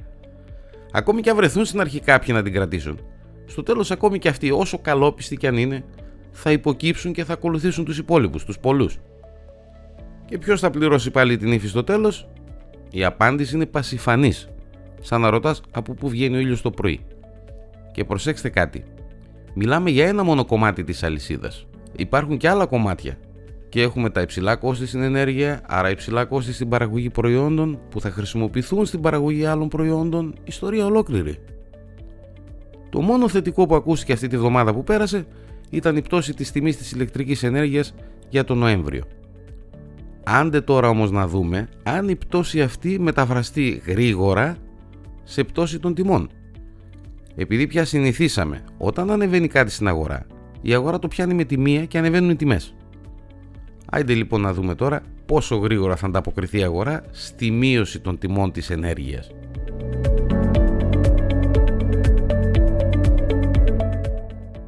Ακόμη 0.95 1.21
και 1.21 1.29
αν 1.29 1.35
βρεθούν 1.35 1.65
στην 1.65 1.79
αρχή 1.79 1.99
κάποιοι 1.99 2.35
να 2.37 2.43
την 2.43 2.53
κρατήσουν. 2.53 2.99
Στο 3.45 3.63
τέλος, 3.63 3.91
ακόμη 3.91 4.19
και 4.19 4.29
αυτοί, 4.29 4.51
όσο 4.51 4.79
καλόπιστοι 4.79 5.37
κι 5.37 5.47
αν 5.47 5.57
είναι, 5.57 5.83
θα 6.31 6.51
υποκύψουν 6.51 7.13
και 7.13 7.23
θα 7.23 7.33
ακολουθήσουν 7.33 7.85
τους 7.85 7.97
υπόλοιπους, 7.97 8.45
τους 8.45 8.59
πολλούς. 8.59 8.99
Και 10.25 10.37
ποιος 10.37 10.59
θα 10.59 10.69
πληρώσει 10.69 11.11
πάλι 11.11 11.37
την 11.37 11.51
ύφη 11.51 11.67
στο 11.67 11.83
τέλος, 11.83 12.27
η 12.91 13.03
απάντηση 13.03 13.55
είναι 13.55 13.65
πασιφανής, 13.65 14.49
σαν 15.01 15.21
να 15.21 15.29
ρωτάς 15.29 15.61
από 15.71 15.93
πού 15.93 16.09
βγαίνει 16.09 16.35
ο 16.35 16.39
ήλιος 16.39 16.61
το 16.61 16.71
πρωί. 16.71 17.05
Και 17.91 18.03
προσέξτε 18.03 18.49
κάτι, 18.49 18.83
μιλάμε 19.53 19.89
για 19.89 20.07
ένα 20.07 20.23
μόνο 20.23 20.45
κομμάτι 20.45 20.83
της 20.83 21.03
αλυσίδας. 21.03 21.67
Υπάρχουν 21.95 22.37
και 22.37 22.49
άλλα 22.49 22.65
κομμάτια 22.65 23.17
και 23.73 23.81
έχουμε 23.81 24.09
τα 24.09 24.21
υψηλά 24.21 24.55
κόστη 24.55 24.87
στην 24.87 25.01
ενέργεια, 25.01 25.61
άρα 25.67 25.89
υψηλά 25.89 26.25
κόστη 26.25 26.53
στην 26.53 26.69
παραγωγή 26.69 27.09
προϊόντων 27.09 27.79
που 27.89 28.01
θα 28.01 28.09
χρησιμοποιηθούν 28.09 28.85
στην 28.85 29.01
παραγωγή 29.01 29.45
άλλων 29.45 29.67
προϊόντων, 29.67 30.35
ιστορία 30.43 30.85
ολόκληρη. 30.85 31.37
Το 32.89 33.01
μόνο 33.01 33.27
θετικό 33.27 33.65
που 33.65 33.75
ακούστηκε 33.75 34.13
αυτή 34.13 34.27
τη 34.27 34.37
βδομάδα 34.37 34.73
που 34.73 34.83
πέρασε 34.83 35.25
ήταν 35.69 35.95
η 35.95 36.01
πτώση 36.01 36.33
της 36.33 36.51
τιμής 36.51 36.77
της 36.77 36.91
ηλεκτρικής 36.91 37.43
ενέργειας 37.43 37.93
για 38.29 38.43
τον 38.43 38.57
Νοέμβριο. 38.57 39.03
Άντε 40.23 40.61
τώρα 40.61 40.89
όμως 40.89 41.11
να 41.11 41.27
δούμε 41.27 41.69
αν 41.83 42.09
η 42.09 42.15
πτώση 42.15 42.61
αυτή 42.61 42.99
μεταφραστεί 42.99 43.81
γρήγορα 43.85 44.57
σε 45.23 45.43
πτώση 45.43 45.79
των 45.79 45.93
τιμών. 45.93 46.29
Επειδή 47.35 47.67
πια 47.67 47.85
συνηθίσαμε, 47.85 48.63
όταν 48.77 49.11
ανεβαίνει 49.11 49.47
κάτι 49.47 49.71
στην 49.71 49.87
αγορά, 49.87 50.25
η 50.61 50.73
αγορά 50.73 50.99
το 50.99 51.07
πιάνει 51.07 51.33
με 51.33 51.43
τη 51.43 51.57
μία 51.57 51.85
και 51.85 51.97
ανεβαίνουν 51.97 52.29
οι 52.29 52.35
τιμές. 52.35 52.75
Άιντε 53.95 54.13
λοιπόν 54.13 54.41
να 54.41 54.53
δούμε 54.53 54.75
τώρα 54.75 55.01
πόσο 55.25 55.55
γρήγορα 55.55 55.95
θα 55.95 56.05
ανταποκριθεί 56.07 56.59
η 56.59 56.63
αγορά 56.63 57.03
στη 57.11 57.51
μείωση 57.51 57.99
των 57.99 58.17
τιμών 58.17 58.51
της 58.51 58.69
ενέργειας. 58.69 59.31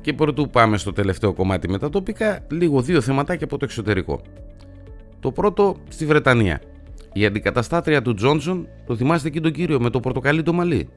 Και 0.01 0.13
πρωτού 0.13 0.49
πάμε 0.49 0.77
στο 0.77 0.93
τελευταίο 0.93 1.33
κομμάτι 1.33 1.69
με 1.69 1.77
τα 1.77 1.89
τοπικά, 1.89 2.39
λίγο 2.51 2.81
δύο 2.81 3.01
θεματάκια 3.01 3.45
από 3.45 3.57
το 3.57 3.65
εξωτερικό. 3.65 4.21
Το 5.19 5.31
πρώτο 5.31 5.75
στη 5.87 6.05
Βρετανία. 6.05 6.61
Η 7.13 7.25
αντικαταστάτρια 7.25 8.01
του 8.01 8.13
Τζόνσον, 8.13 8.67
το 8.85 8.95
θυμάστε 8.95 9.27
εκεί 9.27 9.41
τον 9.41 9.51
κύριο 9.51 9.79
με 9.79 9.89
το 9.89 9.99
πορτοκαλί 9.99 10.43
το 10.43 10.53
μαλλί, 10.53 10.89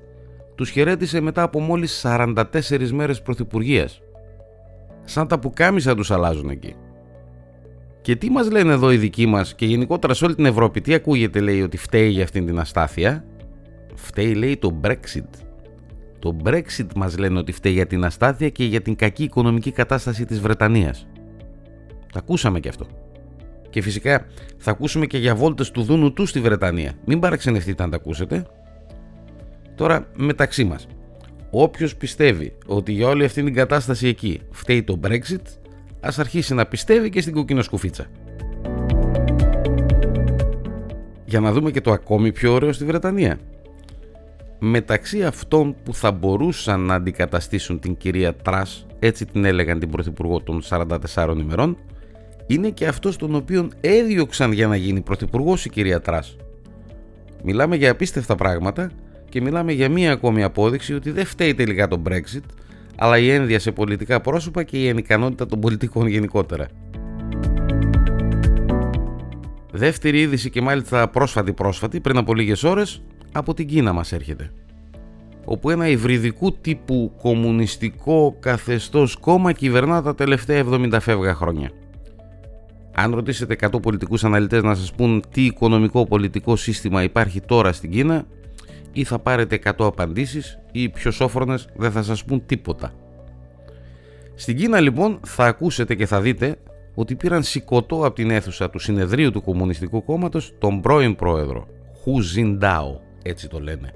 τους 0.55 0.71
χαιρέτησε 0.71 1.21
μετά 1.21 1.43
από 1.43 1.61
μόλις 1.61 2.05
44 2.07 2.91
μέρες 2.91 3.23
πρωθυπουργίας. 3.23 4.01
Σαν 5.05 5.29
τα 5.29 5.39
πουκάμισα 5.39 5.95
τους 5.95 6.11
αλλάζουν 6.11 6.49
εκεί. 6.49 6.75
Και 8.01 8.17
τι 8.17 8.31
μας 8.31 8.51
λένε 8.51 8.73
εδώ 8.73 8.93
οι 8.93 8.97
δικοί 8.97 9.27
μας 9.27 9.55
και 9.55 9.67
γενικότερα 9.67 10.15
σε 10.15 10.25
όλη 10.25 10.35
την 10.35 10.45
Ευρώπη, 10.45 10.81
τι 10.81 10.95
ακούγεται 10.95 11.41
λέει 11.41 11.63
ότι 11.63 11.77
φταίει 11.77 12.09
για 12.09 12.25
αυτήν 12.25 12.47
την 12.47 12.59
αστάθεια; 12.59 13.25
Φταίει 13.95 14.35
λέει 14.35 14.57
το 14.57 14.81
Brexit. 14.85 15.29
Το 16.19 16.37
Brexit 16.45 16.87
μας 16.97 17.19
λένε 17.19 17.39
ότι 17.39 17.53
φταίει 17.53 17.73
για 17.73 17.87
την 17.87 18.05
αστάθεια 18.05 18.49
και 18.49 18.65
για 18.65 18.81
την 18.81 18.97
κακή 18.97 19.23
οικονομική 19.23 19.71
κατάσταση 19.71 20.25
της 20.25 20.41
Βρετανίας. 20.41 21.07
Τα 22.13 22.19
ακούσαμε 22.19 22.61
και 22.61 22.69
αυτό. 22.69 22.87
Και 23.71 23.83
φυσικά 23.83 24.27
θα 24.57 24.71
ακούσουμε 24.71 25.07
και 25.07 25.19
για 25.19 25.35
βόλτες 25.35 25.71
του 25.71 25.83
Δούνου 25.83 26.13
του 26.13 26.27
στη 26.27 26.41
Βρετανία. 26.41 26.93
Μην 27.05 27.21
παραξενευτείτε 27.21 27.83
αν 27.83 27.91
τα 27.91 27.97
ακούσετε. 27.97 28.47
Τώρα 29.75 30.07
μεταξύ 30.17 30.65
μας. 30.65 30.87
Όποιος 31.51 31.97
πιστεύει 31.97 32.53
ότι 32.67 32.93
για 32.93 33.09
όλη 33.09 33.25
αυτή 33.25 33.43
την 33.43 33.55
κατάσταση 33.55 34.09
εκεί 34.09 34.41
φταίει 34.51 34.83
το 34.83 35.01
Brexit, 35.05 35.43
ας 36.01 36.19
αρχίσει 36.19 36.55
να 36.55 36.67
πιστεύει 36.67 37.11
και 37.11 37.21
στην 37.21 37.33
κοκκινό 37.33 37.63
σκουφίτσα. 37.63 38.07
Για 41.25 41.41
να 41.41 41.53
δούμε 41.53 41.71
και 41.71 41.81
το 41.81 41.93
ακόμη 41.93 42.33
πιο 42.33 42.53
ωραίο 42.53 42.73
στη 42.73 42.85
Βρετανία. 42.85 43.39
Μεταξύ 44.59 45.25
αυτών 45.25 45.75
που 45.85 45.95
θα 45.95 46.13
μπορούσαν 46.13 46.81
να 46.81 46.95
αντικαταστήσουν 46.95 47.79
την 47.79 47.97
κυρία 47.97 48.35
Τρας, 48.35 48.87
έτσι 48.99 49.27
την 49.27 49.45
έλεγαν 49.45 49.79
την 49.79 49.91
Πρωθυπουργό 49.91 50.41
των 50.41 50.63
44 51.15 51.37
ημερών, 51.39 51.77
είναι 52.47 52.71
και 52.71 52.87
αυτός 52.87 53.17
τον 53.17 53.35
οποίον 53.35 53.73
έδιωξαν 53.81 54.53
για 54.53 54.67
να 54.67 54.77
γίνει 54.77 55.01
Πρωθυπουργός 55.01 55.65
η 55.65 55.69
κυρία 55.71 56.01
Τρας. 56.01 56.37
Μιλάμε 57.43 57.77
για 57.77 57.91
απίστευτα 57.91 58.35
πράγματα 58.35 58.91
και 59.29 59.41
μιλάμε 59.41 59.73
για 59.73 59.89
μία 59.89 60.13
ακόμη 60.13 60.43
απόδειξη 60.43 60.95
ότι 60.95 61.11
δεν 61.11 61.25
φταίει 61.25 61.55
τελικά 61.55 61.89
το 61.89 62.03
Brexit, 62.09 62.45
αλλά 62.99 63.19
η 63.19 63.31
ένδια 63.31 63.59
σε 63.59 63.73
πολιτικά 63.73 64.21
πρόσωπα 64.21 64.63
και 64.63 64.83
η 64.83 64.89
ανικανότητα 64.89 65.47
των 65.47 65.61
πολιτικών 65.61 66.07
γενικότερα. 66.07 66.69
Δεύτερη 69.73 70.21
είδηση 70.21 70.51
και 70.51 70.61
μάλιστα 70.61 71.09
πρόσφατη 71.09 71.53
πρόσφατη, 71.53 72.01
πριν 72.01 72.17
από 72.17 72.35
λίγες 72.35 72.65
ώρες, 72.65 73.03
από 73.33 73.55
την 73.55 73.67
Κίνα 73.67 73.93
μας 73.93 74.13
έρχεται. 74.13 74.51
Όπου 75.45 75.71
ένα 75.71 75.89
υβριδικού 75.89 76.53
τύπου 76.53 77.13
κομμουνιστικό 77.23 78.37
καθεστώς 78.41 79.17
κόμμα 79.17 79.53
κυβερνά 79.53 80.03
τα 80.03 80.15
τελευταία 80.15 80.65
70 80.71 80.97
φεύγα 81.01 81.35
χρόνια. 81.35 81.71
Αν 82.95 83.15
ρωτήσετε 83.15 83.57
100 83.61 83.83
πολιτικούς 83.83 84.25
αναλυτές 84.25 84.63
να 84.63 84.75
σας 84.75 84.93
πούν 84.93 85.23
τι 85.33 85.45
οικονομικό 85.45 86.07
πολιτικό 86.07 86.57
σύστημα 86.57 87.03
υπάρχει 87.03 87.41
τώρα 87.41 87.73
στην 87.73 87.91
Κίνα, 87.91 88.27
ή 88.93 89.05
θα 89.05 89.19
πάρετε 89.19 89.59
100 89.65 89.71
απαντήσεις 89.79 90.59
ή 90.73 90.83
οι 90.83 90.89
πιο 90.89 91.11
σόφρονες 91.11 91.69
δεν 91.77 91.91
θα 91.91 92.03
σας 92.03 92.25
πούν 92.25 92.47
τίποτα. 92.47 92.93
Στην 94.35 94.57
Κίνα 94.57 94.81
λοιπόν 94.81 95.21
θα 95.25 95.47
ακούσετε 95.47 95.95
και 95.95 96.07
θα 96.07 96.21
δείτε 96.21 96.57
ότι 96.95 97.15
πήραν 97.15 97.43
σηκωτό 97.43 98.07
από 98.07 98.15
την 98.15 98.31
αίθουσα 98.31 98.71
του 98.71 98.79
συνεδρίου 98.79 99.31
του 99.31 99.43
Κομμουνιστικού 99.43 100.05
Κόμματος 100.05 100.55
τον 100.59 100.81
πρώην 100.81 101.17
πρόεδρο, 101.17 101.67
Χου 102.03 102.21
Ζιντάο, 102.21 103.01
έτσι 103.23 103.49
το 103.49 103.61
λένε. 103.61 103.93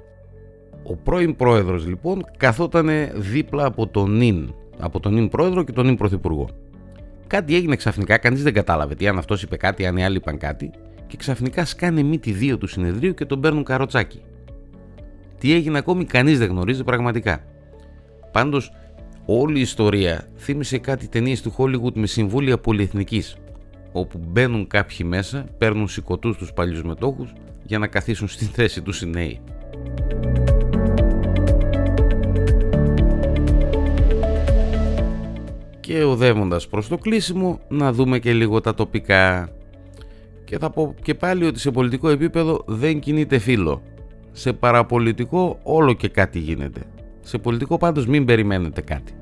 Ο 0.83 0.97
πρώην 0.97 1.37
πρόεδρος 1.37 1.87
λοιπόν 1.87 2.25
καθόταν 2.37 2.89
δίπλα 3.15 3.65
από 3.65 3.87
τον 3.87 4.17
Νιν, 4.17 4.55
από 4.79 5.01
τον 5.01 5.15
Νιν 5.15 5.29
πρόεδρο 5.29 5.63
και 5.63 5.73
τον 5.73 5.87
Νιν 5.87 5.97
πρωθυπουργό. 5.97 6.49
Κάτι 7.27 7.55
έγινε 7.55 7.77
ξαφνικά, 7.77 8.19
κανείς 8.19 8.43
δεν 8.43 8.53
κατάλαβε 8.53 8.95
τι 8.95 9.09
αν 9.09 9.19
αυτός 9.19 9.43
είπε 9.43 9.57
κάτι, 9.57 9.87
αν 9.87 9.97
οι 9.97 10.05
άλλοι 10.05 10.17
είπαν 10.17 10.39
κάτι 10.39 10.71
και 11.07 11.17
ξαφνικά 11.17 11.65
σκάνε 11.65 12.03
μύτη 12.03 12.33
δύο 12.33 12.59
του 12.59 12.67
συνεδρίου 12.67 13.15
και 13.15 13.25
τον 13.25 13.41
παίρνουν 13.41 13.65
καροτσάκι. 13.65 14.23
Τι 15.43 15.53
έγινε 15.53 15.79
ακόμη 15.79 16.05
κανείς 16.05 16.39
δεν 16.39 16.49
γνωρίζει 16.49 16.85
πραγματικά. 16.85 17.45
Πάντως 18.33 18.73
όλη 19.27 19.59
η 19.59 19.61
ιστορία 19.61 20.29
θύμισε 20.37 20.79
κάτι 20.79 21.09
ταινίες 21.09 21.43
του 21.43 21.55
Hollywood 21.57 21.93
με 21.95 22.07
συμβούλια 22.07 22.59
πολυεθνικής 22.59 23.37
όπου 23.93 24.21
μπαίνουν 24.29 24.67
κάποιοι 24.67 25.07
μέσα, 25.09 25.47
παίρνουν 25.59 25.89
σηκωτούς 25.89 26.37
τους 26.37 26.53
παλιούς 26.53 26.83
μετόχους 26.83 27.33
για 27.63 27.79
να 27.79 27.87
καθίσουν 27.87 28.29
στην 28.29 28.47
θέση 28.47 28.83
τους 28.83 29.03
οι 29.03 29.07
νέοι. 29.07 29.41
Και 35.81 36.03
οδεύοντας 36.03 36.69
προς 36.69 36.89
το 36.89 36.99
κλείσιμο 36.99 37.61
να 37.69 37.93
δούμε 37.93 38.19
και 38.19 38.33
λίγο 38.33 38.61
τα 38.61 38.75
τοπικά. 38.75 39.49
Και 40.45 40.59
θα 40.59 40.71
πω 40.71 40.95
και 41.03 41.15
πάλι 41.15 41.45
ότι 41.45 41.59
σε 41.59 41.71
πολιτικό 41.71 42.09
επίπεδο 42.09 42.65
δεν 42.67 43.01
κινείται 43.01 43.39
φίλο 43.39 43.83
σε 44.33 44.53
παραπολιτικό 44.53 45.59
όλο 45.63 45.93
και 45.93 46.09
κάτι 46.09 46.39
γίνεται. 46.39 46.81
Σε 47.21 47.39
πολιτικό 47.39 47.77
πάντως 47.77 48.07
μην 48.07 48.25
περιμένετε 48.25 48.81
κάτι. 48.81 49.13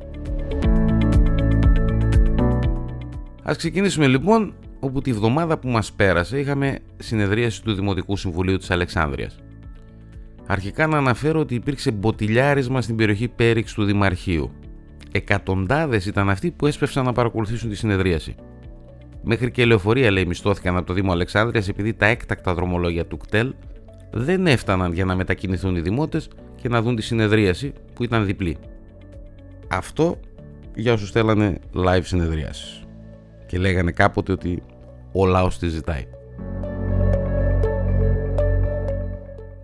Ας 3.43 3.57
ξεκινήσουμε 3.57 4.07
λοιπόν 4.07 4.55
όπου 4.81 5.01
τη 5.01 5.13
βδομάδα 5.13 5.59
που 5.59 5.69
μας 5.69 5.93
πέρασε 5.93 6.39
είχαμε 6.39 6.79
συνεδρίαση 6.97 7.63
του 7.63 7.75
Δημοτικού 7.75 8.17
Συμβουλίου 8.17 8.57
της 8.57 8.71
Αλεξάνδρειας. 8.71 9.39
Αρχικά 10.47 10.87
να 10.87 10.97
αναφέρω 10.97 11.41
ότι 11.41 11.55
υπήρξε 11.55 11.91
μποτιλιάρισμα 11.91 12.83
στην 12.83 12.97
περιοχή 12.97 13.29
Πέριξ 13.29 13.75
του 13.75 13.85
Δημαρχείου. 13.85 14.51
Εκατοντάδες 15.13 16.07
ήταν 16.07 16.31
αυτοί 16.31 16.51
που 16.51 16.67
έσπευσαν 16.67 17.05
να 17.05 17.13
παρακολουθήσουν 17.13 17.71
τη 17.71 17.77
συνεδρίαση. 17.77 18.35
Μέχρι 19.23 19.51
και 19.51 19.65
λεωφορεία 19.65 20.11
λέει 20.11 20.27
μισθώθηκαν 20.27 20.77
από 20.77 20.87
το 20.87 20.93
Δήμο 20.93 21.13
Αλεξάνδρειας 21.13 21.69
επειδή 21.69 21.95
τα 21.95 22.07
έκτακτα 22.07 22.55
δρομολόγια 22.55 23.07
του 23.07 23.17
ΚΤΕΛ 23.17 23.55
δεν 24.11 24.47
έφταναν 24.47 24.93
για 24.93 25.05
να 25.05 25.15
μετακινηθούν 25.15 25.77
οι 25.77 25.81
δημότες 25.81 26.29
και 26.57 26.69
να 26.69 26.83
δουν 26.83 26.97
τη 26.97 27.03
συνεδρίαση 27.03 27.73
που 27.95 28.05
ήταν 28.05 28.27
διπλή. 28.27 28.57
Αυτό 29.69 30.21
για 30.75 30.93
όσους 30.93 31.11
θέλανε 31.11 31.59
live 31.75 32.03
συνεδρίασεις 32.03 32.85
και 33.47 33.59
λέγανε 33.59 33.91
κάποτε 33.91 34.33
ότι 34.33 34.63
ο 35.13 35.27
λαός 35.27 35.59
τη 35.59 35.69
ζητάει. 35.69 36.07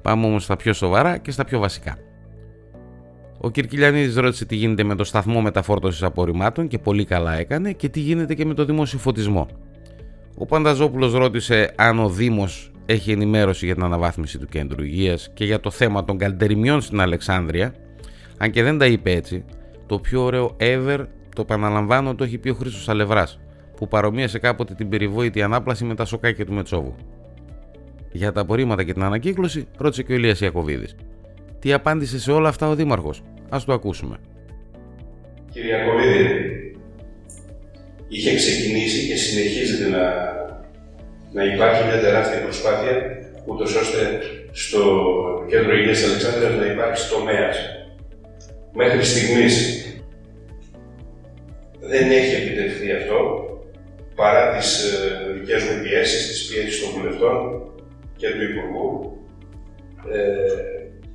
Πάμε 0.02 0.26
όμως 0.26 0.44
στα 0.44 0.56
πιο 0.56 0.72
σοβαρά 0.72 1.18
και 1.18 1.30
στα 1.30 1.44
πιο 1.44 1.58
βασικά. 1.58 1.96
Ο 3.38 3.50
Κυρκυλιανίδης 3.50 4.16
ρώτησε 4.16 4.44
τι 4.44 4.56
γίνεται 4.56 4.84
με 4.84 4.94
το 4.94 5.04
σταθμό 5.04 5.40
μεταφόρτωσης 5.40 6.02
απορριμμάτων 6.02 6.68
και 6.68 6.78
πολύ 6.78 7.04
καλά 7.04 7.38
έκανε 7.38 7.72
και 7.72 7.88
τι 7.88 8.00
γίνεται 8.00 8.34
και 8.34 8.44
με 8.44 8.54
το 8.54 8.64
δημόσιο 8.64 8.98
φωτισμό. 8.98 9.46
Ο 10.38 10.46
Πανταζόπουλος 10.46 11.12
ρώτησε 11.12 11.72
αν 11.76 11.98
ο 11.98 12.08
Δήμος 12.08 12.70
έχει 12.86 13.12
ενημέρωση 13.12 13.66
για 13.66 13.74
την 13.74 13.84
αναβάθμιση 13.84 14.38
του 14.38 14.46
κέντρου 14.46 14.82
υγείας 14.82 15.30
και 15.34 15.44
για 15.44 15.60
το 15.60 15.70
θέμα 15.70 16.04
των 16.04 16.18
καλτεριμιών 16.18 16.80
στην 16.80 17.00
Αλεξάνδρεια, 17.00 17.74
αν 18.38 18.50
και 18.50 18.62
δεν 18.62 18.78
τα 18.78 18.86
είπε 18.86 19.10
έτσι, 19.10 19.44
το 19.86 19.98
πιο 19.98 20.22
ωραίο 20.22 20.56
ever, 20.60 21.06
το 21.34 21.42
επαναλαμβάνω, 21.42 22.14
το 22.14 22.24
έχει 22.24 22.38
πει 22.38 22.48
ο 22.48 22.54
Χρήστος 22.54 22.88
Αλευράς, 22.88 23.40
που 23.76 23.88
παρομοίασε 23.88 24.38
κάποτε 24.38 24.74
την 24.74 24.88
περιβόητη 24.88 25.42
ανάπλαση 25.42 25.84
με 25.84 25.94
τα 25.94 26.04
σοκάκια 26.04 26.46
του 26.46 26.52
Μετσόβου. 26.52 26.94
Για 28.12 28.32
τα 28.32 28.40
απορρίμματα 28.40 28.84
και 28.84 28.92
την 28.92 29.02
ανακύκλωση, 29.02 29.66
ρώτησε 29.76 30.02
και 30.02 30.12
ο 30.12 30.16
Ηλίας 30.16 30.40
Ιακωβίδης. 30.40 30.96
Τι 31.58 31.72
απάντησε 31.72 32.18
σε 32.20 32.32
όλα 32.32 32.48
αυτά 32.48 32.68
ο 32.68 32.74
Δήμαρχος; 32.74 33.22
Ας 33.48 33.64
το 33.64 33.72
ακούσουμε. 33.72 34.16
Κύριε 35.50 35.76
Ιακωβίδη, 35.76 36.26
είχε 38.08 38.34
ξεκινήσει 38.34 39.06
και 39.06 39.16
συνεχίζεται 39.16 39.88
να 39.88 39.98
να 41.36 41.44
υπάρχει 41.44 41.84
μια 41.84 42.00
τεράστια 42.00 42.40
προσπάθεια, 42.40 42.94
ούτως 43.46 43.74
ώστε 43.74 43.98
στο 44.52 44.80
κέντρο 45.48 45.76
υγείας 45.76 46.04
Αλεξάνδρειας 46.04 46.54
να 46.60 46.66
υπάρξει 46.72 47.10
τομέας. 47.10 47.56
Μέχρι 48.72 49.02
στιγμής 49.04 49.54
δεν 51.80 52.10
έχει 52.10 52.34
επιτευχθεί 52.42 52.92
αυτό, 52.92 53.18
παρά 54.14 54.56
τις 54.56 54.68
ε, 54.84 55.32
δικές 55.32 55.62
μου 55.62 55.82
πιέσεις, 55.82 56.26
τις 56.28 56.46
πιέσεις 56.46 56.80
των 56.80 56.90
βουλευτών 56.94 57.38
και 58.16 58.28
του 58.28 58.42
Υπουργού. 58.50 58.88
Ε, 60.12 60.20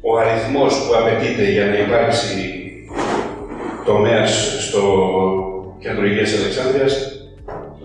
ο 0.02 0.18
αριθμός 0.18 0.74
που 0.86 0.96
απαιτείται 0.96 1.52
για 1.52 1.66
να 1.66 1.78
υπάρξει 1.78 2.28
τομέας 3.86 4.32
στο 4.68 4.84
κέντρο 5.80 6.06
υγείας 6.06 6.34
Αλεξάνδρειας 6.34 6.94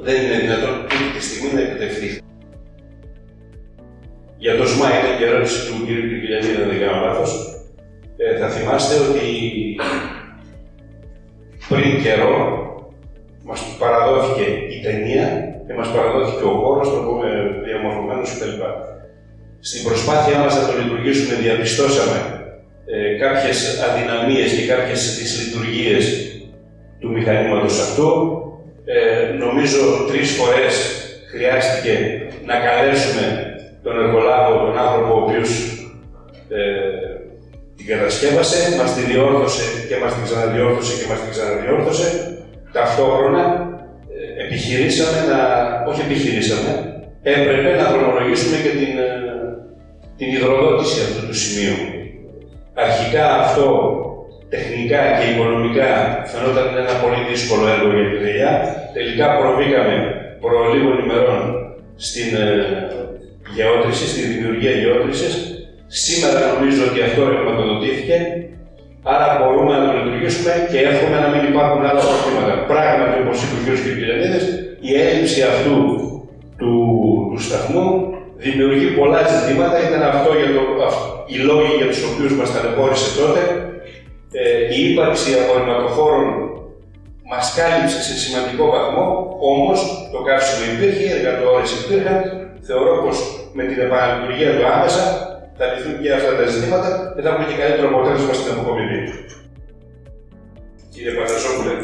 δεν 0.02 0.22
είναι 0.22 0.38
δυνατόν 0.38 0.86
αυτή 0.90 1.18
τη 1.18 1.24
στιγμή 1.24 1.52
να 1.52 1.60
επιτευχθεί. 1.60 2.25
Για 4.46 4.56
το 4.56 4.66
ΣΜΑ 4.72 4.88
ήταν 4.98 5.12
και 5.18 5.26
ερώτηση 5.30 5.58
του 5.66 5.76
κ. 5.84 5.88
Κυριακή, 6.20 6.50
δεν 6.70 6.80
κάνω 6.82 6.98
λάθος. 7.06 7.30
Ε, 8.16 8.38
θα 8.40 8.48
θυμάστε 8.54 8.94
ότι 9.06 9.26
πριν 11.70 12.02
καιρό 12.02 12.34
μας 13.48 13.60
παραδόθηκε 13.80 14.46
η 14.74 14.76
ταινία 14.86 15.26
και 15.66 15.74
μας 15.78 15.88
παραδόθηκε 15.94 16.44
ο 16.44 16.54
χώρος, 16.60 16.86
το 16.94 17.00
πούμε 17.06 17.28
διαμορφωμένος 17.66 18.28
κτλ. 18.32 18.54
Στην 19.68 19.82
προσπάθειά 19.86 20.38
μας 20.42 20.52
να 20.56 20.66
το 20.66 20.72
λειτουργήσουμε, 20.80 21.34
διαπιστώσαμε 21.44 22.18
ε, 22.94 23.18
κάποιες 23.24 23.58
αδυναμίες 23.86 24.50
και 24.56 24.66
κάποιες 24.72 25.00
δυσλειτουργίες 25.18 26.04
του 27.00 27.08
μηχανήματος 27.16 27.80
αυτού. 27.86 28.08
Ε, 28.84 29.32
νομίζω 29.44 29.80
τρεις 30.10 30.28
φορές 30.38 30.74
χρειάστηκε 31.30 31.94
να 32.48 32.54
καλέσουμε 32.66 33.45
τον 33.86 33.96
εργολάβο, 34.04 34.50
τον 34.64 34.78
άνθρωπο 34.84 35.10
ο 35.16 35.22
οποίος 35.24 35.50
ε, 36.58 36.62
την 37.76 37.86
κατασκεύασε, 37.90 38.58
μας 38.78 38.90
τη 38.94 39.02
διόρθωσε 39.10 39.64
και 39.88 39.96
μας 40.02 40.12
την 40.14 40.22
ξαναδιόρθωσε 40.26 40.92
και 40.98 41.06
μας 41.10 41.18
την 41.22 41.30
ξαναδιόρθωσε. 41.34 42.08
Ταυτόχρονα 42.76 43.42
ε, 44.14 44.44
επιχειρήσαμε 44.44 45.18
να, 45.30 45.38
όχι 45.88 46.00
επιχειρήσαμε, 46.08 46.70
έπρεπε 47.34 47.70
να 47.80 47.86
δρομολογήσουμε 47.92 48.56
και 48.64 48.72
την, 48.80 48.92
ε, 49.08 49.10
την 50.18 50.28
υδροδότηση 50.36 50.98
αυτού 51.06 51.20
του 51.28 51.36
σημείου. 51.42 51.78
Αρχικά 52.84 53.24
αυτό 53.44 53.66
τεχνικά 54.54 55.00
και 55.16 55.26
οικονομικά 55.30 55.90
φαινόταν 56.30 56.66
ένα 56.82 56.94
πολύ 57.02 57.20
δύσκολο 57.30 57.64
έργο 57.74 57.90
για 57.96 58.08
τη 58.10 58.16
δουλειά. 58.24 58.52
Τελικά 58.96 59.26
προβήκαμε 59.38 59.94
προ 60.42 60.58
λίγων 60.72 60.96
ημερών 61.04 61.42
στην 62.06 62.28
ε, 62.44 63.05
γεώτρησης, 63.56 64.10
στη 64.10 64.20
δημιουργία 64.20 64.70
γεώτρησης 64.70 65.56
Σήμερα 65.88 66.40
νομίζω 66.54 66.82
ότι 66.90 67.00
αυτό 67.08 67.20
ρευματοδοτήθηκε, 67.28 68.16
άρα 69.12 69.28
μπορούμε 69.38 69.72
να 69.76 69.82
το 69.84 69.90
λειτουργήσουμε 69.96 70.52
και 70.70 70.78
εύχομαι 70.90 71.18
να 71.24 71.28
μην 71.32 71.42
υπάρχουν 71.50 71.82
άλλα 71.88 72.02
προβλήματα. 72.08 72.52
Πράγματι, 72.72 73.16
όπως 73.22 73.36
είπε 73.42 73.54
ο 73.56 73.60
κ. 73.64 73.66
Κυρκυριακίδη, 73.84 74.40
η 74.88 74.90
έλλειψη 75.04 75.40
αυτού 75.52 75.74
του, 76.60 76.72
του 77.30 77.40
σταθμού 77.46 77.86
δημιουργεί 78.44 78.88
πολλά 79.00 79.20
ζητήματα. 79.34 79.76
Ήταν 79.88 80.02
αυτό 80.12 80.30
για 80.40 80.50
το, 80.56 80.62
οι 81.32 81.36
λόγοι 81.48 81.72
για 81.80 81.88
τους 81.90 82.02
οποίους 82.08 82.32
μας 82.38 82.48
ταλαιπώρησε 82.54 83.08
τότε. 83.20 83.40
Ε, 84.40 84.74
η 84.76 84.78
ύπαρξη 84.90 85.30
απορριμματοφόρων 85.40 86.26
μας 87.30 87.44
κάλυψε 87.56 88.00
σε 88.08 88.14
σημαντικό 88.22 88.64
βαθμό, 88.74 89.06
όμως 89.52 89.78
το 90.12 90.18
καύσιμο 90.26 90.62
υπήρχε, 90.72 91.02
οι 91.06 91.12
εργατόρες 91.16 91.70
υπήρχαν. 91.80 92.18
Θεωρώ 92.68 92.92
πως 93.04 93.16
με 93.56 93.62
την 93.70 93.78
επαναλειτουργία 93.86 94.50
του 94.56 94.64
άμεσα 94.74 95.04
θα 95.58 95.64
λυθούν 95.70 95.94
και 96.02 96.10
αυτά 96.18 96.32
τα 96.38 96.44
ζητήματα 96.54 96.88
και 97.14 97.20
θα 97.22 97.28
έχουμε 97.30 97.46
και 97.50 97.56
καλύτερο 97.62 97.86
αποτέλεσμα 97.90 98.32
στην 98.38 98.52
αποκομιδή. 98.52 99.00
Κύριε 100.92 101.12
Παθασόπουλε, 101.18 101.74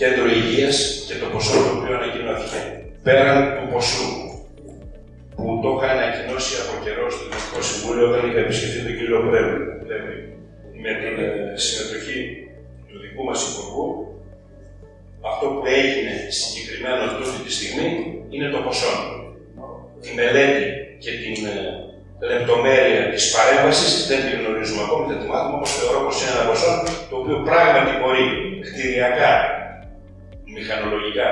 κέντρο 0.00 0.24
υγείας 0.38 0.76
και 1.06 1.14
το 1.20 1.26
ποσό 1.32 1.56
το 1.64 1.70
οποίο 1.76 1.92
ανακοινώθηκε. 1.98 2.60
Πέραν 3.06 3.38
του 3.56 3.66
ποσού 3.72 4.06
που 5.36 5.46
το 5.62 5.68
είχα 5.74 5.88
ανακοινώσει 5.96 6.54
από 6.62 6.72
καιρό 6.84 7.04
στο 7.14 7.22
Δημοτικό 7.26 7.60
Συμβούλιο 7.68 8.04
όταν 8.10 8.20
είχα 8.26 8.40
επισκεφθεί 8.46 8.80
τον 8.86 8.94
κύριο 8.98 9.18
Πρέβη, 9.26 9.58
με 10.84 10.92
την 11.00 11.14
ε, 11.24 11.28
συμμετοχή 11.64 12.18
του 12.88 12.96
δικού 13.02 13.22
μας 13.28 13.40
Υπουργού, 13.48 13.86
αυτό 15.30 15.44
που 15.52 15.62
έγινε 15.80 16.14
συγκεκριμένο 16.40 17.00
αυτή 17.08 17.38
τη 17.46 17.52
στιγμή 17.58 17.88
είναι 18.34 18.48
το 18.54 18.60
ποσό. 18.66 18.94
Τη 20.02 20.08
μελέτη 20.18 20.64
και 21.02 21.12
την 21.22 21.36
ε, 21.54 21.56
λεπτομέρεια 22.30 23.02
της 23.12 23.24
παρέμβασης 23.34 23.92
δεν 24.08 24.20
την 24.24 24.34
γνωρίζουμε 24.40 24.82
ακόμη, 24.86 25.04
δεν 25.10 25.18
τη 25.22 25.26
μάθουμε, 25.32 25.56
όμως 25.58 25.70
θεωρώ 25.78 25.98
πως 26.06 26.16
είναι 26.18 26.32
ένα 26.36 26.44
ποσό 26.48 26.72
το 27.10 27.14
οποίο 27.20 27.36
πράγματι 27.48 27.92
μπορεί 27.98 28.24
κτηριακά, 28.66 29.32
μηχανολογικά 30.54 31.28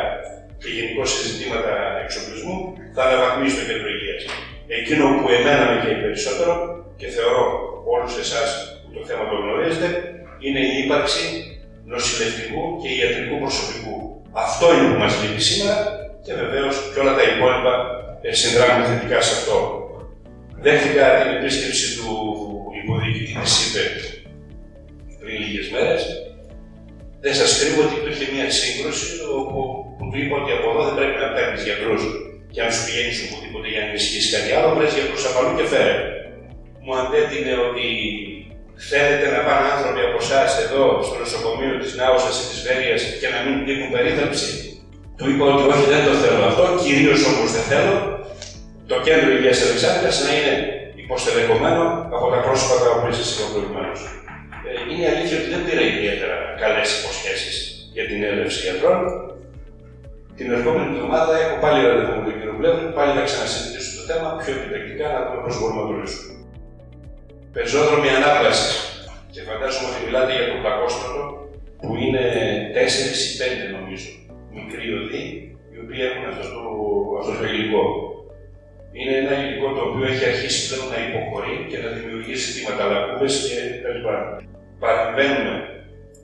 και 0.60 0.70
γενικώ 0.76 1.02
σε 1.12 1.18
ζητήματα 1.28 1.72
εξοπλισμού 2.04 2.56
θα 2.94 3.00
αναβαθμίσει 3.06 3.56
το 3.58 3.64
κέντρο 3.68 3.88
υγείας. 3.94 4.22
Εκείνο 4.78 5.04
που 5.18 5.26
εμένα 5.38 5.62
με 5.70 5.76
καίει 5.82 5.98
περισσότερο 6.04 6.52
και 7.00 7.08
θεωρώ 7.16 7.44
όλους 7.94 8.12
εσάς 8.24 8.48
που 8.82 8.90
το 8.96 9.02
θέμα 9.08 9.24
το 9.30 9.36
γνωρίζετε 9.42 9.88
είναι 10.44 10.60
η 10.70 10.72
ύπαρξη 10.84 11.22
νοσηλευτικού 11.92 12.62
και 12.80 12.88
ιατρικού 13.00 13.36
προσωπικού. 13.44 13.96
Αυτό 14.44 14.64
είναι 14.72 14.86
που 14.90 14.98
μας 15.02 15.12
λείπει 15.20 15.42
σήμερα 15.50 15.76
και 16.24 16.32
βεβαίως 16.42 16.74
και 16.90 17.00
όλα 17.02 17.14
τα 17.18 17.24
υπόλοιπα 17.32 17.72
ε, 18.22 18.32
συνδράμουν 18.40 18.84
θετικά 18.88 19.18
σε 19.26 19.32
αυτό. 19.38 19.56
Δέχτηκα 20.64 21.04
την 21.18 21.30
επίσκεψη 21.36 21.86
του 21.96 22.10
υποδιοικητή 22.80 23.34
τη 23.40 23.48
ΣΥΠΕ 23.54 23.84
πριν 25.20 25.36
λίγες 25.42 25.66
μέρες. 25.74 26.02
Δεν 27.24 27.34
σας 27.40 27.50
κρύβω 27.58 27.80
ότι 27.86 27.96
υπήρχε 28.00 28.24
μια 28.34 28.46
σύγκρουση 28.60 29.08
όπου 29.38 29.60
που 29.96 30.04
του 30.10 30.18
είπα 30.20 30.34
ότι 30.40 30.50
από 30.56 30.66
εδώ 30.70 30.82
δεν 30.88 30.96
πρέπει 30.98 31.18
να 31.24 31.28
παίρνεις 31.34 31.62
γιατρούς 31.66 32.02
και 32.54 32.60
να 32.64 32.70
σου 32.74 32.82
πηγαίνεις 32.86 33.18
οπουδήποτε 33.24 33.66
για 33.72 33.80
να 33.82 33.88
ενισχύσεις 33.90 34.30
κάτι 34.34 34.50
άλλο, 34.56 34.68
πρέπει 34.76 34.94
γιατρούς 34.98 35.22
από 35.28 35.36
αλλού 35.40 35.52
και 35.58 35.66
φέρε. 35.72 35.94
Μου 36.82 36.92
αντέτεινε 37.00 37.52
ότι 37.66 37.86
θέλετε 38.90 39.26
να 39.34 39.40
πάνε 39.46 39.64
άνθρωποι 39.74 40.00
από 40.08 40.18
εσάς 40.24 40.50
εδώ 40.64 40.82
στο 41.06 41.14
νοσοκομείο 41.22 41.74
της 41.82 41.92
Νάουσα 41.98 42.30
ή 42.42 42.44
της 42.50 42.60
Βέρεια 42.66 42.96
και 43.20 43.28
να 43.34 43.38
μην 43.44 43.54
τύχουν 43.66 43.88
περίθαλψη. 43.94 44.50
Του 45.16 45.26
είπα 45.30 45.44
ότι 45.52 45.62
όχι, 45.72 45.86
δεν 45.94 46.02
το 46.06 46.12
θέλω 46.22 46.42
αυτό, 46.50 46.64
κυρίως 46.84 47.20
όμως 47.30 47.48
δεν 47.56 47.64
θέλω 47.72 47.96
το 48.90 48.96
κέντρο 49.06 49.30
υγείας 49.36 49.58
Αλεξάνδρειας 49.66 50.16
να 50.24 50.30
είναι 50.36 50.54
υποστελεχωμένο 51.04 51.82
από 52.16 52.26
τα 52.32 52.38
πρόσωπα 52.44 52.76
τα 52.84 52.90
οποία 52.96 53.12
σας 53.18 53.28
είπα 53.30 53.44
προηγουμένως. 53.52 54.00
Ε, 54.68 54.72
είναι 54.90 55.06
αλήθεια 55.12 55.36
ότι 55.40 55.48
δεν 55.52 55.62
πήρα 55.66 55.82
ιδιαίτερα 55.92 56.36
καλές 56.62 56.88
υποσχέσεις 56.98 57.56
για 57.96 58.04
την 58.10 58.18
έλευση 58.30 58.60
γιατρών. 58.66 59.00
Την 60.38 60.46
ερχόμενη 60.54 60.90
εβδομάδα 60.94 61.32
έχω 61.44 61.56
πάλι 61.64 61.78
ραντεβού 61.88 62.14
με 62.18 62.24
τον 62.26 62.34
κύριο 62.38 62.54
Μπλεύρη, 62.56 62.86
πάλι 62.98 63.10
θα 63.16 63.22
ξανασυζητήσω 63.28 63.90
το 63.98 64.02
θέμα 64.10 64.28
πιο 64.40 64.52
επιτακτικά 64.58 65.06
να 65.14 65.20
δούμε 65.26 65.40
πώς 65.44 65.54
μπορούμε 65.58 65.80
να 65.82 65.88
το 65.90 65.94
λύσουμε. 66.00 66.32
Πεζόδρομοι 67.54 68.08
ανάπλασης. 68.18 68.72
Και 69.32 69.40
φαντάζομαι 69.48 69.88
ότι 69.90 70.00
μιλάτε 70.06 70.32
για 70.38 70.46
το 70.50 70.56
πλακόστρωτο 70.62 71.22
που 71.80 71.90
είναι 72.02 72.24
4 72.74 73.24
ή 73.24 73.28
5 73.40 73.76
νομίζω 73.76 74.10
μικροί 74.58 74.86
οδοί 75.00 75.24
οι 75.72 75.76
οποίοι 75.82 76.00
έχουν 76.08 76.24
αυτό 76.32 76.44
το, 76.54 76.62
αυτό 77.20 77.32
το 77.38 77.44
υλικό 77.52 77.82
είναι 78.98 79.14
ένα 79.22 79.32
υλικό 79.42 79.68
το 79.76 79.82
οποίο 79.88 80.04
έχει 80.12 80.24
αρχίσει 80.32 80.60
πλέον 80.68 80.86
να 80.92 80.98
υποχωρεί 81.06 81.54
και 81.70 81.78
να 81.82 81.88
δημιουργεί 81.96 82.34
ζητήματα 82.46 82.82
λακκούβε 82.90 83.28
και 83.46 83.56
κτλ. 83.72 83.98
Παρεμβαίνουμε 84.82 85.54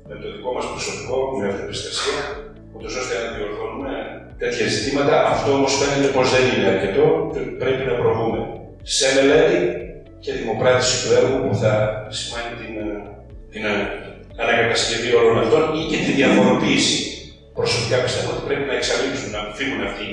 με 0.09 0.15
το 0.21 0.27
δικό 0.35 0.51
μας 0.57 0.67
προσωπικό, 0.73 1.17
με 1.39 1.45
αυτοπιστασία, 1.53 2.19
ούτως 2.75 2.93
ώστε 3.01 3.15
να 3.23 3.27
διορθώνουμε 3.35 3.93
τέτοια 4.43 4.67
ζητήματα. 4.75 5.15
Αυτό 5.33 5.49
όμως 5.59 5.73
φαίνεται 5.81 6.09
πως 6.17 6.27
δεν 6.35 6.45
είναι 6.51 6.69
αρκετό 6.75 7.07
και 7.33 7.41
πρέπει 7.63 7.85
να 7.91 7.95
προβούμε 8.01 8.41
σε 8.97 9.07
μελέτη 9.15 9.59
και 10.23 10.33
δημοπράτηση 10.39 10.95
του 11.01 11.11
έργου 11.19 11.39
που 11.45 11.55
θα 11.63 11.73
σημαίνει 12.19 12.53
την, 12.61 12.75
την 13.53 13.63
ανακατασκευή 14.43 15.11
όλων 15.21 15.37
αυτών 15.43 15.63
ή 15.81 15.83
και 15.91 15.99
τη 16.05 16.11
διαφοροποίηση. 16.21 16.97
Προσωπικά 17.59 17.97
πιστεύω 18.05 18.31
ότι 18.35 18.47
πρέπει 18.49 18.67
να 18.71 18.77
εξαλείψουν, 18.81 19.31
να 19.37 19.41
φύγουν 19.59 19.81
αυτοί 19.89 20.07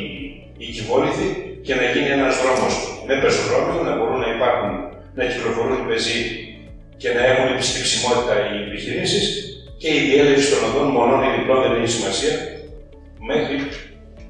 οι 0.62 0.68
κυβόληθοι 0.76 1.28
και 1.66 1.74
να 1.80 1.84
γίνει 1.92 2.12
ένας 2.20 2.36
δρόμος 2.42 2.74
με 3.08 3.14
πεζοδρόμιο, 3.22 3.82
να 3.88 3.94
μπορούν 3.98 4.20
να 4.26 4.30
υπάρχουν, 4.36 4.72
να 5.18 5.24
κυκλοφορούν 5.30 5.78
οι 5.80 5.86
πεζοί 5.90 6.22
και 7.02 7.10
να 7.16 7.22
έχουν 7.32 7.48
επισκεψιμότητα 7.56 8.34
οι 8.46 8.56
επιχειρήσεις 8.68 9.26
και 9.82 9.90
η 9.98 10.00
διέλευση 10.08 10.48
των 10.52 10.62
οδών 10.68 10.88
μονών 10.96 11.22
ή 11.28 11.30
διπλών 11.36 11.60
δεν 11.64 11.72
έχει 11.78 11.92
σημασίας. 11.98 12.38
Μέχρι 13.30 13.56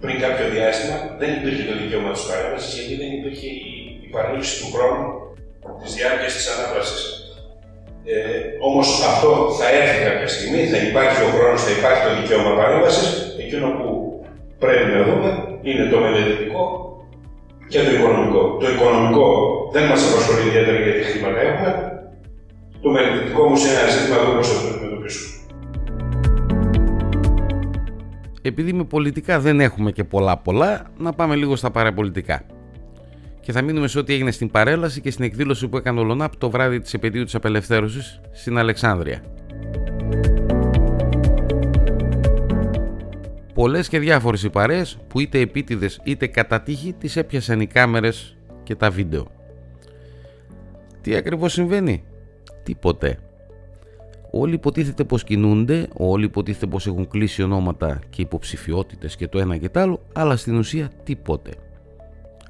πριν 0.01 0.15
κάποιο 0.25 0.45
διάστημα 0.55 0.95
δεν 1.21 1.29
υπήρχε 1.37 1.63
το 1.69 1.73
δικαίωμα 1.81 2.11
της 2.15 2.23
παρέμβασης 2.29 2.71
γιατί 2.77 2.93
δεν 3.01 3.11
υπήρχε 3.17 3.47
η 4.05 4.07
παρέλυση 4.13 4.53
του 4.59 4.67
χρόνου 4.73 5.05
της 5.81 5.91
διάρκειας 5.97 6.33
της 6.35 6.45
ανάπλαση. 6.53 6.97
Ε, 8.11 8.15
Όμως 8.69 8.87
αυτό 9.11 9.29
θα 9.59 9.67
έρθει 9.79 9.97
κάποια 10.07 10.29
στιγμή, 10.35 10.61
θα 10.73 10.79
υπάρχει 10.89 11.19
ο 11.27 11.29
χρόνος, 11.35 11.61
θα 11.67 11.71
υπάρχει 11.77 12.01
το 12.07 12.11
δικαίωμα 12.19 12.51
παρέμβασης. 12.59 13.07
Εκείνο 13.43 13.67
που 13.77 13.87
πρέπει 14.63 14.87
να 14.95 15.01
δούμε 15.07 15.29
είναι 15.67 15.85
το 15.91 15.97
μελετητικό 16.03 16.61
και 17.73 17.83
το 17.83 17.91
οικονομικό. 17.95 18.57
Το 18.59 18.69
οικονομικό 18.71 19.27
δεν 19.71 19.87
μας 19.87 20.01
απασχολεί 20.09 20.47
ιδιαίτερα 20.47 20.79
γιατί 20.79 21.01
χρήματα 21.03 21.39
έχουμε. 21.39 21.71
Το 22.81 22.89
μελετητικό 22.89 23.43
όμως 23.43 23.65
είναι 23.65 23.73
ένα 23.79 23.89
ζήτημα 23.89 24.17
που 24.17 24.43
θα 24.43 24.61
το 24.61 24.67
αντιμετωπίσουμε. 24.73 25.31
Επειδή 28.41 28.73
με 28.73 28.83
πολιτικά 28.83 29.39
δεν 29.39 29.59
έχουμε 29.59 29.91
και 29.91 30.03
πολλά 30.03 30.37
πολλά, 30.37 30.85
να 30.97 31.13
πάμε 31.13 31.35
λίγο 31.35 31.55
στα 31.55 31.71
παραπολιτικά. 31.71 32.41
Και 33.39 33.51
θα 33.51 33.61
μείνουμε 33.61 33.87
σε 33.87 33.99
ό,τι 33.99 34.13
έγινε 34.13 34.31
στην 34.31 34.51
παρέλαση 34.51 35.01
και 35.01 35.11
στην 35.11 35.25
εκδήλωση 35.25 35.67
που 35.67 35.77
έκανε 35.77 35.99
ο 35.99 36.03
Λονάπ 36.03 36.35
το 36.37 36.49
βράδυ 36.49 36.79
της 36.79 36.93
επαιτίου 36.93 37.23
της 37.23 37.35
απελευθέρωσης 37.35 38.19
στην 38.31 38.57
Αλεξάνδρεια. 38.57 39.21
Πολλές 43.53 43.87
και 43.89 43.99
διάφορες 43.99 44.43
οι 44.43 44.49
παρέες 44.49 44.97
που 45.07 45.19
είτε 45.19 45.39
επίτηδες 45.39 45.99
είτε 46.03 46.27
κατά 46.27 46.61
τύχη 46.61 46.93
τις 46.93 47.15
έπιασαν 47.15 47.61
οι 47.61 47.67
κάμερες 47.67 48.37
και 48.63 48.75
τα 48.75 48.89
βίντεο. 48.89 49.27
Τι 51.01 51.15
ακριβώς 51.15 51.53
συμβαίνει; 51.53 52.03
Τίποτε. 52.63 53.19
όλοι 54.31 54.53
υποτίθεται 54.53 55.03
πως 55.03 55.23
κινούνται, 55.23 55.87
όλοι 55.93 56.25
υποτίθεται 56.25 56.67
πως 56.67 56.87
έχουν 56.87 57.07
κλείσει 57.07 57.43
ονόματα 57.43 57.99
και 58.09 58.21
υποψηφιότητες 58.21 59.15
και 59.15 59.27
το 59.27 59.39
ένα 59.39 59.57
και 59.57 59.69
το 59.69 59.79
άλλο, 59.79 60.01
αλλά 60.13 60.35
στην 60.35 60.57
ουσία 60.57 60.89
τίποτε. 61.03 61.51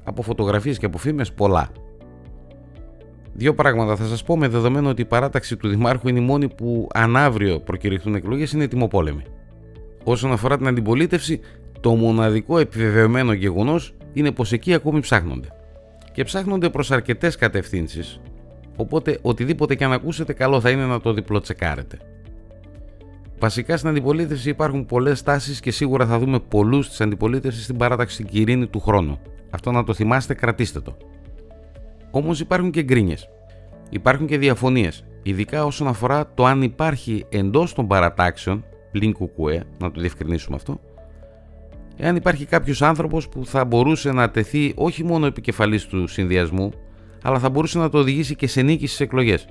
Από 0.04 0.22
φωτογραφίες 0.22 0.78
και 0.78 0.86
από 0.86 0.98
φήμες 0.98 1.32
πολλά. 1.32 1.70
Δύο 3.32 3.54
πράγματα 3.54 3.96
θα 3.96 4.04
σας 4.04 4.22
πω 4.22 4.36
με 4.36 4.48
δεδομένο 4.48 4.88
ότι 4.88 5.02
η 5.02 5.04
παράταξη 5.04 5.56
του 5.56 5.68
Δημάρχου 5.68 6.08
είναι 6.08 6.18
η 6.18 6.22
μόνη 6.22 6.48
που 6.48 6.88
αν 6.94 7.16
αύριο 7.16 7.60
προκηρυχθούν 7.60 8.14
εκλογές 8.14 8.52
είναι 8.52 8.66
τιμοπόλεμη. 8.66 9.22
Όσον 10.04 10.32
αφορά 10.32 10.56
την 10.56 10.66
αντιπολίτευση, 10.66 11.40
το 11.80 11.94
μοναδικό 11.94 12.58
επιβεβαιωμένο 12.58 13.32
γεγονός 13.32 13.94
είναι 14.12 14.30
πως 14.30 14.52
εκεί 14.52 14.74
ακόμη 14.74 15.00
ψάχνονται. 15.00 15.48
Και 16.12 16.24
ψάχνονται 16.24 16.70
προς 16.70 16.90
αρκετές 16.90 17.36
κατευθύνσεις, 17.36 18.20
οπότε 18.76 19.18
οτιδήποτε 19.22 19.74
και 19.74 19.84
αν 19.84 19.92
ακούσετε 19.92 20.32
καλό 20.32 20.60
θα 20.60 20.70
είναι 20.70 20.84
να 20.84 21.00
το 21.00 21.12
διπλοτσεκάρετε. 21.12 21.98
Βασικά 23.38 23.76
στην 23.76 23.88
αντιπολίτευση 23.88 24.48
υπάρχουν 24.48 24.86
πολλές 24.86 25.22
τάσεις 25.22 25.60
και 25.60 25.70
σίγουρα 25.70 26.06
θα 26.06 26.18
δούμε 26.18 26.40
πολλούς 26.40 26.88
της 26.88 27.00
αντιπολίτευσης 27.00 27.64
στην 27.64 27.76
παράταξη 27.76 28.14
στην 28.14 28.26
Κυρίνη 28.26 28.66
του 28.66 28.80
χρόνου. 28.80 29.18
Αυτό 29.50 29.70
να 29.70 29.84
το 29.84 29.94
θυμάστε, 29.94 30.34
κρατήστε 30.34 30.80
το. 30.80 30.96
Όμως 32.10 32.40
υπάρχουν 32.40 32.70
και 32.70 32.82
γκρίνιες. 32.82 33.28
Υπάρχουν 33.90 34.26
και 34.26 34.38
διαφωνίες, 34.38 35.04
ειδικά 35.22 35.64
όσον 35.64 35.88
αφορά 35.88 36.30
το 36.34 36.44
αν 36.44 36.62
υπάρχει 36.62 37.26
εντός 37.28 37.74
των 37.74 37.86
παρατάξεων, 37.86 38.64
πλην 38.94 39.12
κουκουέ, 39.12 39.64
να 39.78 39.90
το 39.90 40.00
διευκρινίσουμε 40.00 40.56
αυτό, 40.56 40.80
εάν 41.96 42.16
υπάρχει 42.16 42.44
κάποιος 42.44 42.82
άνθρωπος 42.82 43.28
που 43.28 43.46
θα 43.46 43.64
μπορούσε 43.64 44.12
να 44.12 44.30
τεθεί 44.30 44.72
όχι 44.76 45.04
μόνο 45.04 45.26
επικεφαλής 45.26 45.86
του 45.86 46.06
συνδυασμού, 46.06 46.70
αλλά 47.22 47.38
θα 47.38 47.50
μπορούσε 47.50 47.78
να 47.78 47.88
το 47.88 47.98
οδηγήσει 47.98 48.34
και 48.34 48.46
σε 48.46 48.62
νίκη 48.62 48.86
στις 48.86 49.00
εκλογές. 49.00 49.46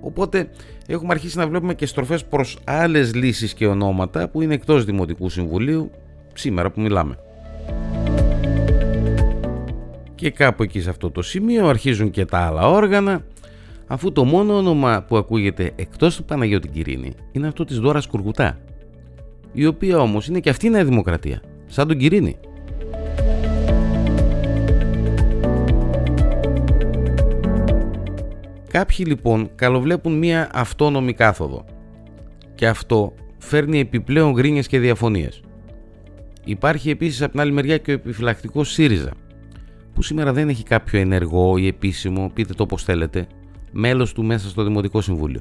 Οπότε 0.00 0.50
έχουμε 0.86 1.12
αρχίσει 1.12 1.38
να 1.38 1.48
βλέπουμε 1.48 1.74
και 1.74 1.86
στροφές 1.86 2.24
προς 2.24 2.58
άλλες 2.64 3.14
λύσεις 3.14 3.54
και 3.54 3.66
ονόματα 3.66 4.28
που 4.28 4.42
είναι 4.42 4.54
εκτός 4.54 4.84
Δημοτικού 4.84 5.28
Συμβουλίου 5.28 5.90
σήμερα 6.32 6.70
που 6.70 6.80
μιλάμε. 6.80 7.18
Και 10.14 10.30
κάπου 10.30 10.62
εκεί 10.62 10.80
σε 10.80 10.90
αυτό 10.90 11.10
το 11.10 11.22
σημείο 11.22 11.66
αρχίζουν 11.66 12.10
και 12.10 12.24
τα 12.24 12.38
άλλα 12.38 12.68
όργανα, 12.68 13.24
αφού 13.86 14.12
το 14.12 14.24
μόνο 14.24 14.56
όνομα 14.56 15.04
που 15.08 15.16
ακούγεται 15.16 15.72
εκτός 15.76 16.16
του 16.16 16.24
Παναγιώτη 16.24 16.68
Κυρίνη 16.68 17.12
είναι 17.32 17.46
αυτό 17.46 17.64
της 17.64 17.78
Δόρας 17.78 18.06
Κουργουτά, 18.06 18.58
η 19.52 19.66
οποία 19.66 19.98
όμως 19.98 20.28
είναι 20.28 20.40
και 20.40 20.50
αυτή 20.50 20.66
η 20.66 20.70
Νέα 20.70 20.84
Δημοκρατία, 20.84 21.42
σαν 21.66 21.88
τον 21.88 21.98
Κυρίνη. 21.98 22.36
Κάποιοι 28.70 29.04
λοιπόν 29.08 29.50
καλοβλέπουν 29.54 30.18
μία 30.18 30.50
αυτόνομη 30.52 31.12
κάθοδο 31.12 31.64
και 32.54 32.66
αυτό 32.66 33.14
φέρνει 33.38 33.78
επιπλέον 33.78 34.32
γκρίνιες 34.32 34.66
και 34.66 34.78
διαφωνίες. 34.78 35.42
Υπάρχει 36.44 36.90
επίσης 36.90 37.22
από 37.22 37.30
την 37.30 37.40
άλλη 37.40 37.52
μεριά 37.52 37.78
και 37.78 37.90
ο 37.90 37.94
επιφυλακτικός 37.94 38.72
ΣΥΡΙΖΑ 38.72 39.10
που 39.94 40.02
σήμερα 40.02 40.32
δεν 40.32 40.48
έχει 40.48 40.62
κάποιο 40.62 41.00
ενεργό 41.00 41.56
ή 41.56 41.66
επίσημο, 41.66 42.30
πείτε 42.34 42.54
το 42.54 42.62
όπως 42.62 42.84
θέλετε, 42.84 43.26
μέλος 43.72 44.12
του 44.12 44.24
μέσα 44.24 44.48
στο 44.48 44.64
Δημοτικό 44.64 45.00
Συμβούλιο. 45.00 45.40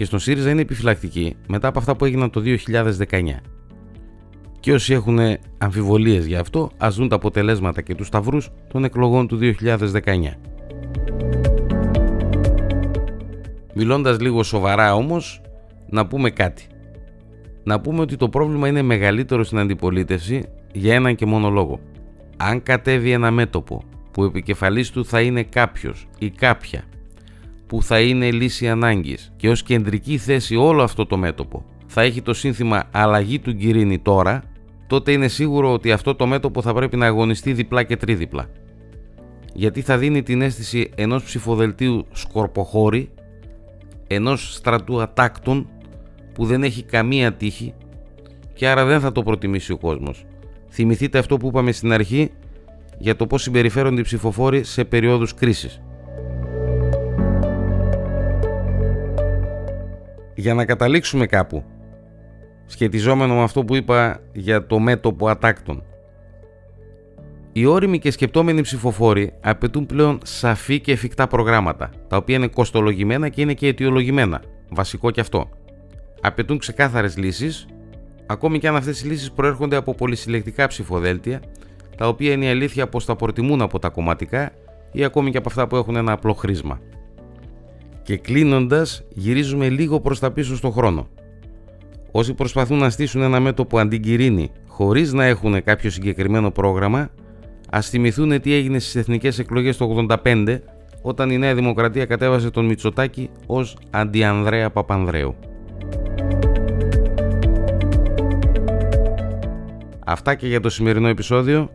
Και 0.00 0.06
στον 0.06 0.18
ΣΥΡΙΖΑ 0.18 0.50
είναι 0.50 0.60
επιφυλακτική 0.60 1.36
μετά 1.46 1.68
από 1.68 1.78
αυτά 1.78 1.96
που 1.96 2.04
έγιναν 2.04 2.30
το 2.30 2.42
2019. 2.44 3.40
Και 4.60 4.72
όσοι 4.72 4.92
έχουν 4.92 5.18
αμφιβολίες 5.58 6.26
για 6.26 6.40
αυτό, 6.40 6.70
ας 6.76 6.94
δουν 6.96 7.08
τα 7.08 7.16
αποτελέσματα 7.16 7.82
και 7.82 7.94
τους 7.94 8.06
σταυρούς 8.06 8.50
των 8.72 8.84
εκλογών 8.84 9.26
του 9.26 9.38
2019. 9.38 10.36
Μιλώντας 13.74 14.20
λίγο 14.20 14.42
σοβαρά 14.42 14.94
όμως, 14.94 15.42
να 15.88 16.06
πούμε 16.06 16.30
κάτι. 16.30 16.66
Να 17.62 17.80
πούμε 17.80 18.00
ότι 18.00 18.16
το 18.16 18.28
πρόβλημα 18.28 18.68
είναι 18.68 18.82
μεγαλύτερο 18.82 19.44
στην 19.44 19.58
αντιπολίτευση 19.58 20.44
για 20.72 20.94
έναν 20.94 21.14
και 21.14 21.26
μόνο 21.26 21.50
λόγο. 21.50 21.80
Αν 22.36 22.62
κατέβει 22.62 23.10
ένα 23.10 23.30
μέτωπο 23.30 23.82
που 24.10 24.24
επικεφαλής 24.24 24.90
του 24.90 25.04
θα 25.04 25.20
είναι 25.20 25.42
κάποιος 25.42 26.08
ή 26.18 26.30
κάποια 26.30 26.84
που 27.70 27.82
θα 27.82 28.00
είναι 28.00 28.30
λύση 28.30 28.68
ανάγκης 28.68 29.32
και 29.36 29.48
ως 29.48 29.62
κεντρική 29.62 30.18
θέση 30.18 30.56
όλο 30.56 30.82
αυτό 30.82 31.06
το 31.06 31.16
μέτωπο 31.16 31.64
θα 31.86 32.02
έχει 32.02 32.22
το 32.22 32.34
σύνθημα 32.34 32.84
αλλαγή 32.90 33.38
του 33.38 33.52
Γκυρίνη 33.52 33.98
τώρα, 33.98 34.42
τότε 34.86 35.12
είναι 35.12 35.28
σίγουρο 35.28 35.72
ότι 35.72 35.92
αυτό 35.92 36.14
το 36.14 36.26
μέτωπο 36.26 36.62
θα 36.62 36.74
πρέπει 36.74 36.96
να 36.96 37.06
αγωνιστεί 37.06 37.52
διπλά 37.52 37.82
και 37.82 37.96
τρίδιπλα. 37.96 38.46
Γιατί 39.54 39.80
θα 39.80 39.98
δίνει 39.98 40.22
την 40.22 40.42
αίσθηση 40.42 40.90
ενός 40.94 41.22
ψηφοδελτίου 41.22 42.06
σκορποχώρη, 42.12 43.10
ενός 44.06 44.54
στρατού 44.54 45.00
ατάκτων 45.00 45.68
που 46.34 46.44
δεν 46.46 46.62
έχει 46.62 46.82
καμία 46.82 47.32
τύχη 47.32 47.74
και 48.54 48.68
άρα 48.68 48.84
δεν 48.84 49.00
θα 49.00 49.12
το 49.12 49.22
προτιμήσει 49.22 49.72
ο 49.72 49.78
κόσμος. 49.78 50.24
Θυμηθείτε 50.70 51.18
αυτό 51.18 51.36
που 51.36 51.46
είπαμε 51.46 51.72
στην 51.72 51.92
αρχή 51.92 52.30
για 52.98 53.16
το 53.16 53.26
πώς 53.26 53.42
συμπεριφέρονται 53.42 54.00
οι 54.00 54.04
ψηφοφόροι 54.04 54.64
σε 54.64 54.84
περίοδους 54.84 55.34
κρίσης. 55.34 55.80
Για 60.34 60.54
να 60.54 60.64
καταλήξουμε 60.64 61.26
κάπου, 61.26 61.64
σχετιζόμενο 62.66 63.34
με 63.34 63.42
αυτό 63.42 63.64
που 63.64 63.74
είπα 63.74 64.20
για 64.32 64.66
το 64.66 64.78
μέτωπο 64.78 65.28
ατάκτων, 65.28 65.82
οι 67.52 67.64
όριμοι 67.64 67.98
και 67.98 68.10
σκεπτόμενοι 68.10 68.60
ψηφοφόροι 68.60 69.32
απαιτούν 69.40 69.86
πλέον 69.86 70.20
σαφή 70.24 70.80
και 70.80 70.92
εφικτά 70.92 71.26
προγράμματα, 71.26 71.90
τα 72.08 72.16
οποία 72.16 72.36
είναι 72.36 72.46
κοστολογημένα 72.46 73.28
και 73.28 73.40
είναι 73.40 73.54
και 73.54 73.66
αιτιολογημένα. 73.66 74.42
Βασικό 74.70 75.10
και 75.10 75.20
αυτό. 75.20 75.48
Απαιτούν 76.20 76.58
ξεκάθαρες 76.58 77.16
λύσεις 77.16 77.66
ακόμη 78.26 78.58
και 78.58 78.68
αν 78.68 78.76
αυτές 78.76 79.02
οι 79.02 79.06
λύσεις 79.06 79.32
προέρχονται 79.32 79.76
από 79.76 79.94
πολυσυλλεκτικά 79.94 80.66
ψηφοδέλτια, 80.66 81.40
τα 81.96 82.08
οποία 82.08 82.32
είναι 82.32 82.44
η 82.44 82.48
αλήθεια 82.48 82.88
πως 82.88 83.04
τα 83.04 83.16
προτιμούν 83.16 83.62
από 83.62 83.78
τα 83.78 83.88
κομματικά 83.88 84.52
ή 84.92 85.04
ακόμη 85.04 85.30
και 85.30 85.38
από 85.38 85.48
αυτά 85.48 85.66
που 85.66 85.76
έχουν 85.76 85.96
ένα 85.96 86.12
απλό 86.12 86.32
χρήσμα. 86.32 86.80
Και 88.10 88.16
κλείνοντας, 88.16 89.02
γυρίζουμε 89.08 89.68
λίγο 89.68 90.00
προς 90.00 90.18
τα 90.18 90.30
πίσω 90.30 90.56
στον 90.56 90.72
χρόνο. 90.72 91.08
Όσοι 92.10 92.34
προσπαθούν 92.34 92.78
να 92.78 92.90
στήσουν 92.90 93.22
ένα 93.22 93.40
μέτωπο 93.40 93.78
αντικυρίνη 93.78 94.50
χωρίς 94.66 95.12
να 95.12 95.24
έχουν 95.24 95.64
κάποιο 95.64 95.90
συγκεκριμένο 95.90 96.50
πρόγραμμα, 96.50 97.10
ας 97.70 97.88
θυμηθούν 97.88 98.40
τι 98.40 98.54
έγινε 98.54 98.78
στις 98.78 98.94
εθνικές 98.94 99.38
εκλογές 99.38 99.76
το 99.76 100.06
85 100.24 100.58
όταν 101.02 101.30
η 101.30 101.38
Νέα 101.38 101.54
Δημοκρατία 101.54 102.04
κατέβασε 102.04 102.50
τον 102.50 102.64
Μητσοτάκη 102.64 103.30
ως 103.46 103.76
αντιανδρέα 103.90 104.70
Παπανδρέου. 104.70 105.34
Αυτά 110.06 110.34
και 110.34 110.46
για 110.46 110.60
το 110.60 110.70
σημερινό 110.70 111.08
επεισόδιο. 111.08 111.70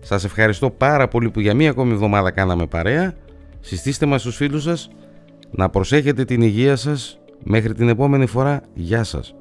Σας 0.00 0.24
ευχαριστώ 0.24 0.70
πάρα 0.70 1.08
πολύ 1.08 1.30
που 1.30 1.40
για 1.40 1.54
μία 1.54 1.70
ακόμη 1.70 1.92
εβδομάδα 1.92 2.30
κάναμε 2.30 2.66
παρέα. 2.66 3.14
Συστήστε 3.60 4.06
μας 4.06 4.20
στους 4.20 4.36
φίλους 4.36 4.62
σας. 4.62 4.90
Να 5.50 5.68
προσέχετε 5.68 6.24
την 6.24 6.42
υγεία 6.42 6.76
σας. 6.76 7.18
Μέχρι 7.44 7.74
την 7.74 7.88
επόμενη 7.88 8.26
φορά. 8.26 8.62
Γεια 8.74 9.04
σας. 9.04 9.34